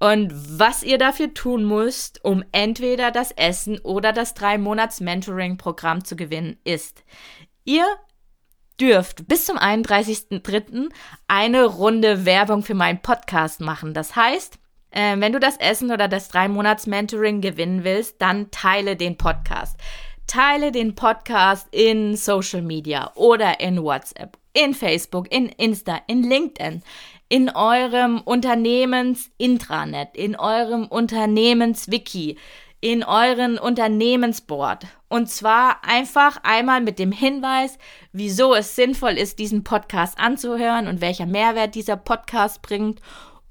Und 0.00 0.32
was 0.32 0.82
ihr 0.82 0.96
dafür 0.96 1.34
tun 1.34 1.66
müsst, 1.66 2.24
um 2.24 2.44
entweder 2.52 3.10
das 3.10 3.32
Essen 3.32 3.78
oder 3.80 4.12
das 4.12 4.34
drei 4.34 4.56
Monats 4.56 5.00
Mentoring 5.00 5.56
Programm 5.56 6.04
zu 6.04 6.14
gewinnen, 6.14 6.56
ist, 6.64 7.02
ihr 7.64 7.84
dürft 8.80 9.26
bis 9.26 9.44
zum 9.44 9.58
31.03. 9.58 10.88
eine 11.26 11.64
Runde 11.64 12.24
Werbung 12.24 12.62
für 12.62 12.74
meinen 12.74 13.02
Podcast 13.02 13.60
machen. 13.60 13.92
Das 13.92 14.14
heißt, 14.14 14.58
äh, 14.92 15.16
wenn 15.18 15.32
du 15.32 15.40
das 15.40 15.56
Essen 15.56 15.90
oder 15.90 16.06
das 16.06 16.28
drei 16.28 16.46
Monats 16.46 16.86
Mentoring 16.86 17.40
gewinnen 17.40 17.82
willst, 17.82 18.22
dann 18.22 18.52
teile 18.52 18.94
den 18.94 19.18
Podcast 19.18 19.76
teile 20.28 20.70
den 20.70 20.94
Podcast 20.94 21.66
in 21.72 22.14
Social 22.16 22.62
Media 22.62 23.10
oder 23.16 23.58
in 23.58 23.82
WhatsApp, 23.82 24.38
in 24.52 24.74
Facebook, 24.74 25.32
in 25.32 25.48
Insta, 25.48 26.00
in 26.06 26.22
LinkedIn, 26.22 26.82
in 27.28 27.50
eurem 27.50 28.20
Unternehmensintranet, 28.20 30.10
in 30.14 30.36
eurem 30.36 30.86
Unternehmenswiki, 30.86 32.38
in 32.80 33.02
euren 33.02 33.58
Unternehmensboard. 33.58 34.86
Und 35.08 35.30
zwar 35.30 35.84
einfach 35.84 36.38
einmal 36.42 36.80
mit 36.80 36.98
dem 36.98 37.10
Hinweis, 37.10 37.78
wieso 38.12 38.54
es 38.54 38.76
sinnvoll 38.76 39.12
ist, 39.12 39.38
diesen 39.38 39.64
Podcast 39.64 40.18
anzuhören 40.18 40.86
und 40.86 41.00
welcher 41.00 41.26
Mehrwert 41.26 41.74
dieser 41.74 41.96
Podcast 41.96 42.62
bringt. 42.62 43.00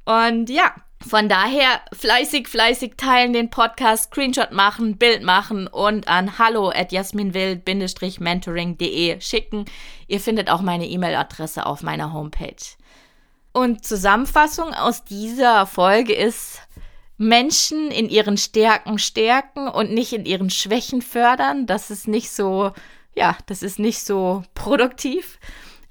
Und 0.05 0.49
ja, 0.49 0.73
von 1.07 1.29
daher 1.29 1.81
fleißig, 1.93 2.47
fleißig 2.47 2.93
teilen 2.97 3.33
den 3.33 3.49
Podcast, 3.49 4.11
Screenshot 4.11 4.51
machen, 4.51 4.97
Bild 4.97 5.23
machen 5.23 5.67
und 5.67 6.07
an 6.07 6.37
hallo 6.37 6.69
at 6.69 6.91
jasminwild-mentoring.de 6.91 9.21
schicken. 9.21 9.65
Ihr 10.07 10.19
findet 10.19 10.49
auch 10.49 10.61
meine 10.61 10.87
E-Mail-Adresse 10.87 11.65
auf 11.65 11.83
meiner 11.83 12.11
Homepage. 12.11 12.75
Und 13.53 13.85
Zusammenfassung 13.85 14.73
aus 14.73 15.05
dieser 15.05 15.65
Folge 15.65 16.13
ist, 16.13 16.61
Menschen 17.17 17.91
in 17.91 18.09
ihren 18.09 18.37
Stärken 18.37 18.97
stärken 18.97 19.67
und 19.67 19.91
nicht 19.91 20.13
in 20.13 20.25
ihren 20.25 20.49
Schwächen 20.49 21.01
fördern. 21.01 21.65
Das 21.65 21.91
ist 21.91 22.07
nicht 22.07 22.31
so, 22.31 22.71
ja, 23.13 23.37
das 23.45 23.61
ist 23.61 23.77
nicht 23.77 24.01
so 24.01 24.43
produktiv. 24.53 25.37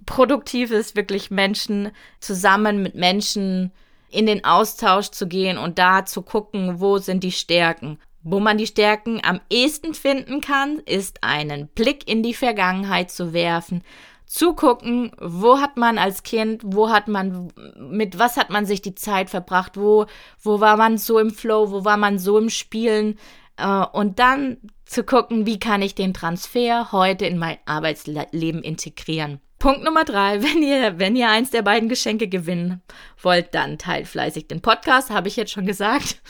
Produktiv 0.06 0.70
ist 0.70 0.96
wirklich 0.96 1.30
Menschen 1.30 1.90
zusammen 2.20 2.82
mit 2.82 2.94
Menschen 2.94 3.72
in 4.10 4.26
den 4.26 4.44
Austausch 4.44 5.10
zu 5.10 5.26
gehen 5.26 5.58
und 5.58 5.78
da 5.78 6.04
zu 6.04 6.22
gucken, 6.22 6.80
wo 6.80 6.98
sind 6.98 7.24
die 7.24 7.32
Stärken. 7.32 7.98
Wo 8.22 8.40
man 8.40 8.58
die 8.58 8.66
Stärken 8.66 9.20
am 9.22 9.40
ehesten 9.48 9.94
finden 9.94 10.40
kann, 10.40 10.78
ist 10.80 11.22
einen 11.22 11.68
Blick 11.68 12.08
in 12.08 12.22
die 12.22 12.34
Vergangenheit 12.34 13.10
zu 13.10 13.32
werfen, 13.32 13.82
zu 14.26 14.54
gucken, 14.54 15.12
wo 15.18 15.58
hat 15.58 15.76
man 15.76 15.96
als 15.96 16.22
Kind, 16.22 16.62
wo 16.64 16.90
hat 16.90 17.08
man, 17.08 17.52
mit 17.78 18.18
was 18.18 18.36
hat 18.36 18.50
man 18.50 18.66
sich 18.66 18.82
die 18.82 18.94
Zeit 18.94 19.30
verbracht, 19.30 19.78
wo, 19.78 20.06
wo 20.42 20.60
war 20.60 20.76
man 20.76 20.98
so 20.98 21.18
im 21.18 21.30
Flow, 21.30 21.70
wo 21.70 21.84
war 21.84 21.96
man 21.96 22.18
so 22.18 22.38
im 22.38 22.50
Spielen, 22.50 23.18
äh, 23.56 23.84
und 23.92 24.18
dann 24.18 24.58
zu 24.84 25.04
gucken, 25.04 25.44
wie 25.44 25.58
kann 25.58 25.82
ich 25.82 25.94
den 25.94 26.14
Transfer 26.14 26.92
heute 26.92 27.26
in 27.26 27.38
mein 27.38 27.58
Arbeitsleben 27.66 28.62
integrieren. 28.62 29.40
Punkt 29.58 29.82
Nummer 29.82 30.04
drei, 30.04 30.42
wenn 30.42 30.62
ihr, 30.62 30.98
wenn 30.98 31.16
ihr 31.16 31.28
eins 31.28 31.50
der 31.50 31.62
beiden 31.62 31.88
Geschenke 31.88 32.28
gewinnen 32.28 32.82
wollt, 33.22 33.54
dann 33.54 33.78
teilt 33.78 34.08
fleißig 34.08 34.48
den 34.48 34.60
Podcast, 34.60 35.10
habe 35.10 35.28
ich 35.28 35.36
jetzt 35.36 35.52
schon 35.52 35.66
gesagt. 35.66 36.20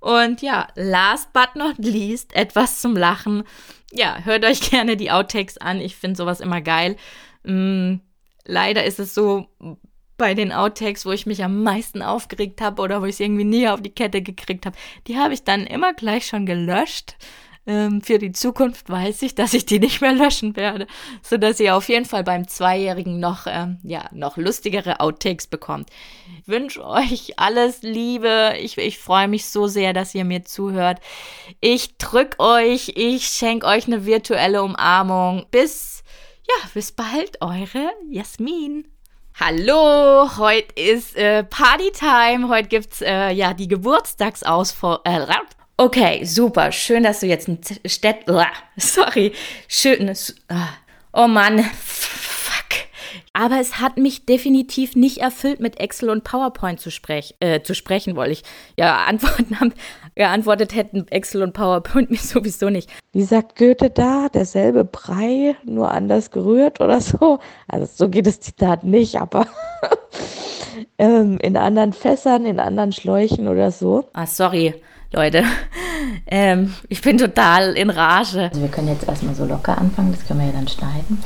Und 0.00 0.42
ja, 0.42 0.66
last 0.74 1.32
but 1.32 1.50
not 1.54 1.78
least, 1.78 2.34
etwas 2.34 2.80
zum 2.80 2.96
Lachen. 2.96 3.44
Ja, 3.92 4.18
hört 4.24 4.44
euch 4.44 4.60
gerne 4.70 4.96
die 4.96 5.12
Outtakes 5.12 5.58
an. 5.58 5.80
Ich 5.80 5.96
finde 5.96 6.16
sowas 6.16 6.40
immer 6.40 6.60
geil. 6.60 6.96
Mm, 7.44 7.96
leider 8.44 8.84
ist 8.84 8.98
es 8.98 9.14
so 9.14 9.46
bei 10.18 10.34
den 10.34 10.52
Outtakes, 10.52 11.06
wo 11.06 11.12
ich 11.12 11.26
mich 11.26 11.44
am 11.44 11.62
meisten 11.62 12.02
aufgeregt 12.02 12.60
habe 12.60 12.82
oder 12.82 13.00
wo 13.00 13.06
ich 13.06 13.14
es 13.14 13.20
irgendwie 13.20 13.44
nie 13.44 13.68
auf 13.68 13.80
die 13.80 13.90
Kette 13.90 14.22
gekriegt 14.22 14.66
habe, 14.66 14.76
die 15.06 15.18
habe 15.18 15.34
ich 15.34 15.44
dann 15.44 15.66
immer 15.66 15.94
gleich 15.94 16.26
schon 16.26 16.46
gelöscht 16.46 17.16
ähm, 17.66 18.02
für 18.02 18.18
die 18.18 18.32
Zukunft 18.32 18.90
weiß 18.90 19.22
ich, 19.22 19.34
dass 19.34 19.54
ich 19.54 19.64
die 19.64 19.78
nicht 19.78 20.00
mehr 20.00 20.12
löschen 20.12 20.56
werde, 20.56 20.86
so 21.22 21.36
dass 21.36 21.60
ihr 21.60 21.76
auf 21.76 21.88
jeden 21.88 22.04
Fall 22.04 22.24
beim 22.24 22.48
Zweijährigen 22.48 23.20
noch, 23.20 23.46
ähm, 23.46 23.78
ja, 23.84 24.08
noch 24.12 24.36
lustigere 24.36 25.00
Outtakes 25.00 25.46
bekommt. 25.46 25.90
Ich 26.40 26.48
wünsche 26.48 26.84
euch 26.84 27.38
alles 27.38 27.82
Liebe. 27.82 28.54
Ich, 28.60 28.78
ich 28.78 28.98
freue 28.98 29.28
mich 29.28 29.46
so 29.46 29.68
sehr, 29.68 29.92
dass 29.92 30.14
ihr 30.14 30.24
mir 30.24 30.44
zuhört. 30.44 31.00
Ich 31.60 31.98
drück 31.98 32.36
euch, 32.38 32.92
ich 32.96 33.26
schenke 33.26 33.66
euch 33.66 33.86
eine 33.86 34.06
virtuelle 34.06 34.62
Umarmung. 34.62 35.46
Bis, 35.50 36.02
ja, 36.48 36.68
bis 36.74 36.90
bald, 36.90 37.40
eure 37.40 37.92
Jasmin. 38.10 38.88
Hallo, 39.40 40.36
heute 40.36 40.74
ist 40.74 41.16
äh, 41.16 41.42
Partytime. 41.44 42.48
Heute 42.48 42.68
gibt's 42.68 43.00
äh, 43.00 43.30
ja 43.30 43.54
die 43.54 43.66
Geburtstagsausfall. 43.66 45.00
Äh, 45.04 45.26
Okay, 45.76 46.24
super. 46.24 46.70
Schön, 46.70 47.02
dass 47.02 47.20
du 47.20 47.26
jetzt 47.26 47.48
ein 47.48 47.58
Städt. 47.86 48.26
Sorry. 48.76 49.32
Schön. 49.68 50.12
Oh 51.12 51.26
Mann. 51.26 51.60
Fuck. 51.60 52.32
Aber 53.32 53.58
es 53.60 53.80
hat 53.80 53.96
mich 53.96 54.26
definitiv 54.26 54.94
nicht 54.94 55.18
erfüllt, 55.18 55.60
mit 55.60 55.80
Excel 55.80 56.10
und 56.10 56.22
PowerPoint 56.22 56.78
zu, 56.78 56.90
sprech, 56.90 57.34
äh, 57.40 57.62
zu 57.62 57.74
sprechen, 57.74 58.14
wollte 58.14 58.32
ich 58.32 58.42
ja 58.78 58.96
antworten 59.08 59.58
haben. 59.58 59.72
Geantwortet 60.14 60.74
hätten 60.74 61.08
Excel 61.08 61.42
und 61.42 61.54
PowerPoint 61.54 62.10
mir 62.12 62.18
sowieso 62.18 62.68
nicht. 62.68 62.90
Wie 63.12 63.22
sagt 63.22 63.56
Goethe 63.56 63.88
da? 63.88 64.28
Derselbe 64.28 64.84
Brei, 64.84 65.56
nur 65.64 65.90
anders 65.90 66.30
gerührt 66.30 66.80
oder 66.80 67.00
so? 67.00 67.38
Also 67.68 67.86
so 67.92 68.08
geht 68.10 68.26
das 68.26 68.40
Zitat 68.40 68.84
nicht, 68.84 69.16
aber 69.16 69.46
ähm, 70.98 71.38
in 71.38 71.56
anderen 71.56 71.94
Fässern, 71.94 72.44
in 72.44 72.60
anderen 72.60 72.92
Schläuchen 72.92 73.48
oder 73.48 73.70
so. 73.70 74.08
Ah, 74.12 74.26
sorry. 74.26 74.74
Leute. 75.12 75.44
Ähm, 76.26 76.74
ich 76.88 77.02
bin 77.02 77.18
total 77.18 77.74
in 77.74 77.90
Rage. 77.90 78.48
Also 78.50 78.60
wir 78.60 78.68
können 78.68 78.88
jetzt 78.88 79.06
erstmal 79.06 79.34
so 79.34 79.44
locker 79.44 79.76
anfangen, 79.76 80.12
das 80.12 80.26
können 80.26 80.40
wir 80.40 80.46
ja 80.46 80.52
dann 80.52 80.68
schneiden. 80.68 81.22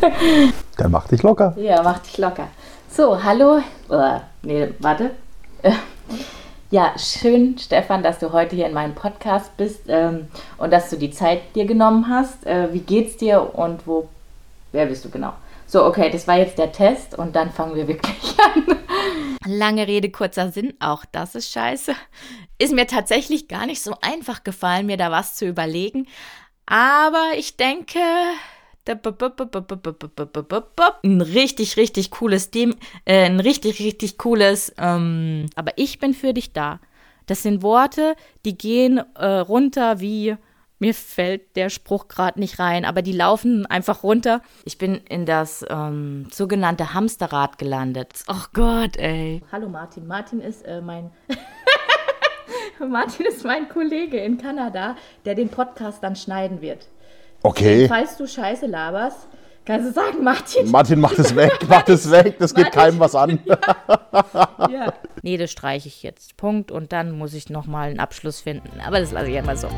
Dann 0.76 0.90
mach 0.90 1.06
dich 1.06 1.22
locker. 1.22 1.54
Ja, 1.56 1.82
mach 1.82 2.00
dich 2.00 2.18
locker. 2.18 2.48
So, 2.90 3.22
hallo. 3.22 3.60
Oh, 3.88 4.20
nee, 4.42 4.68
warte. 4.80 5.12
Ja, 6.70 6.94
schön, 6.98 7.58
Stefan, 7.58 8.02
dass 8.02 8.18
du 8.18 8.32
heute 8.32 8.56
hier 8.56 8.66
in 8.66 8.72
meinem 8.72 8.94
Podcast 8.94 9.56
bist 9.56 9.82
ähm, 9.88 10.28
und 10.56 10.72
dass 10.72 10.88
du 10.90 10.96
die 10.96 11.10
Zeit 11.10 11.54
dir 11.54 11.66
genommen 11.66 12.08
hast. 12.08 12.46
Äh, 12.46 12.72
wie 12.72 12.80
geht's 12.80 13.18
dir 13.18 13.54
und 13.54 13.86
wo, 13.86 14.08
wer 14.72 14.86
bist 14.86 15.04
du 15.04 15.10
genau? 15.10 15.34
So, 15.66 15.84
okay, 15.84 16.10
das 16.10 16.26
war 16.26 16.38
jetzt 16.38 16.58
der 16.58 16.72
Test 16.72 17.16
und 17.16 17.36
dann 17.36 17.50
fangen 17.50 17.74
wir 17.74 17.86
wirklich 17.86 18.36
an. 18.54 18.76
Lange 19.46 19.88
Rede, 19.88 20.10
kurzer 20.10 20.52
Sinn, 20.52 20.74
auch 20.78 21.04
das 21.04 21.34
ist 21.34 21.52
scheiße. 21.52 21.94
Ist 22.58 22.72
mir 22.72 22.86
tatsächlich 22.86 23.48
gar 23.48 23.66
nicht 23.66 23.82
so 23.82 23.96
einfach 24.00 24.44
gefallen, 24.44 24.86
mir 24.86 24.96
da 24.96 25.10
was 25.10 25.34
zu 25.34 25.46
überlegen. 25.46 26.06
Aber 26.66 27.32
ich 27.36 27.56
denke, 27.56 27.98
ein 31.02 31.20
richtig, 31.20 31.76
richtig 31.76 32.10
cooles 32.10 32.50
Team, 32.50 32.74
äh, 33.04 33.24
ein 33.24 33.40
richtig, 33.40 33.80
richtig 33.80 34.18
cooles, 34.18 34.72
ähm, 34.78 35.46
aber 35.54 35.72
ich 35.76 35.98
bin 35.98 36.14
für 36.14 36.32
dich 36.32 36.52
da. 36.52 36.80
Das 37.26 37.42
sind 37.42 37.62
Worte, 37.62 38.16
die 38.44 38.58
gehen 38.58 39.00
äh, 39.14 39.26
runter 39.26 40.00
wie, 40.00 40.36
mir 40.82 40.94
fällt 40.94 41.54
der 41.54 41.70
Spruch 41.70 42.08
gerade 42.08 42.40
nicht 42.40 42.58
rein, 42.58 42.84
aber 42.84 43.02
die 43.02 43.12
laufen 43.12 43.66
einfach 43.66 44.02
runter. 44.02 44.42
Ich 44.64 44.78
bin 44.78 44.96
in 45.08 45.26
das 45.26 45.64
ähm, 45.70 46.26
sogenannte 46.32 46.92
Hamsterrad 46.92 47.56
gelandet. 47.56 48.24
Oh 48.26 48.46
Gott, 48.52 48.96
ey. 48.96 49.44
Hallo 49.52 49.68
Martin. 49.68 50.08
Martin 50.08 50.40
ist 50.40 50.66
äh, 50.66 50.80
mein. 50.80 51.12
Martin 52.84 53.26
ist 53.26 53.44
mein 53.44 53.68
Kollege 53.68 54.16
in 54.18 54.38
Kanada, 54.38 54.96
der 55.24 55.36
den 55.36 55.50
Podcast 55.50 56.02
dann 56.02 56.16
schneiden 56.16 56.60
wird. 56.60 56.88
Okay. 57.44 57.86
Falls 57.86 58.16
du 58.16 58.26
Scheiße 58.26 58.66
laberst, 58.66 59.28
kannst 59.64 59.86
du 59.86 59.92
sagen, 59.92 60.24
Martin. 60.24 60.68
Martin, 60.68 60.98
mach 60.98 61.14
das 61.14 61.36
weg, 61.36 61.60
mach 61.68 61.82
das 61.82 62.10
weg, 62.10 62.40
das 62.40 62.52
geht 62.52 62.72
keinem 62.72 62.98
was 62.98 63.14
an. 63.14 63.38
Ja. 64.68 64.92
Nee, 65.22 65.36
das 65.36 65.52
streiche 65.52 65.86
ich 65.86 66.02
jetzt. 66.02 66.36
Punkt. 66.36 66.72
Und 66.72 66.90
dann 66.90 67.12
muss 67.12 67.34
ich 67.34 67.50
nochmal 67.50 67.90
einen 67.90 68.00
Abschluss 68.00 68.40
finden. 68.40 68.80
Aber 68.84 68.98
das 68.98 69.12
lasse 69.12 69.30
ich 69.30 69.38
einmal 69.38 69.56
so. 69.56 69.68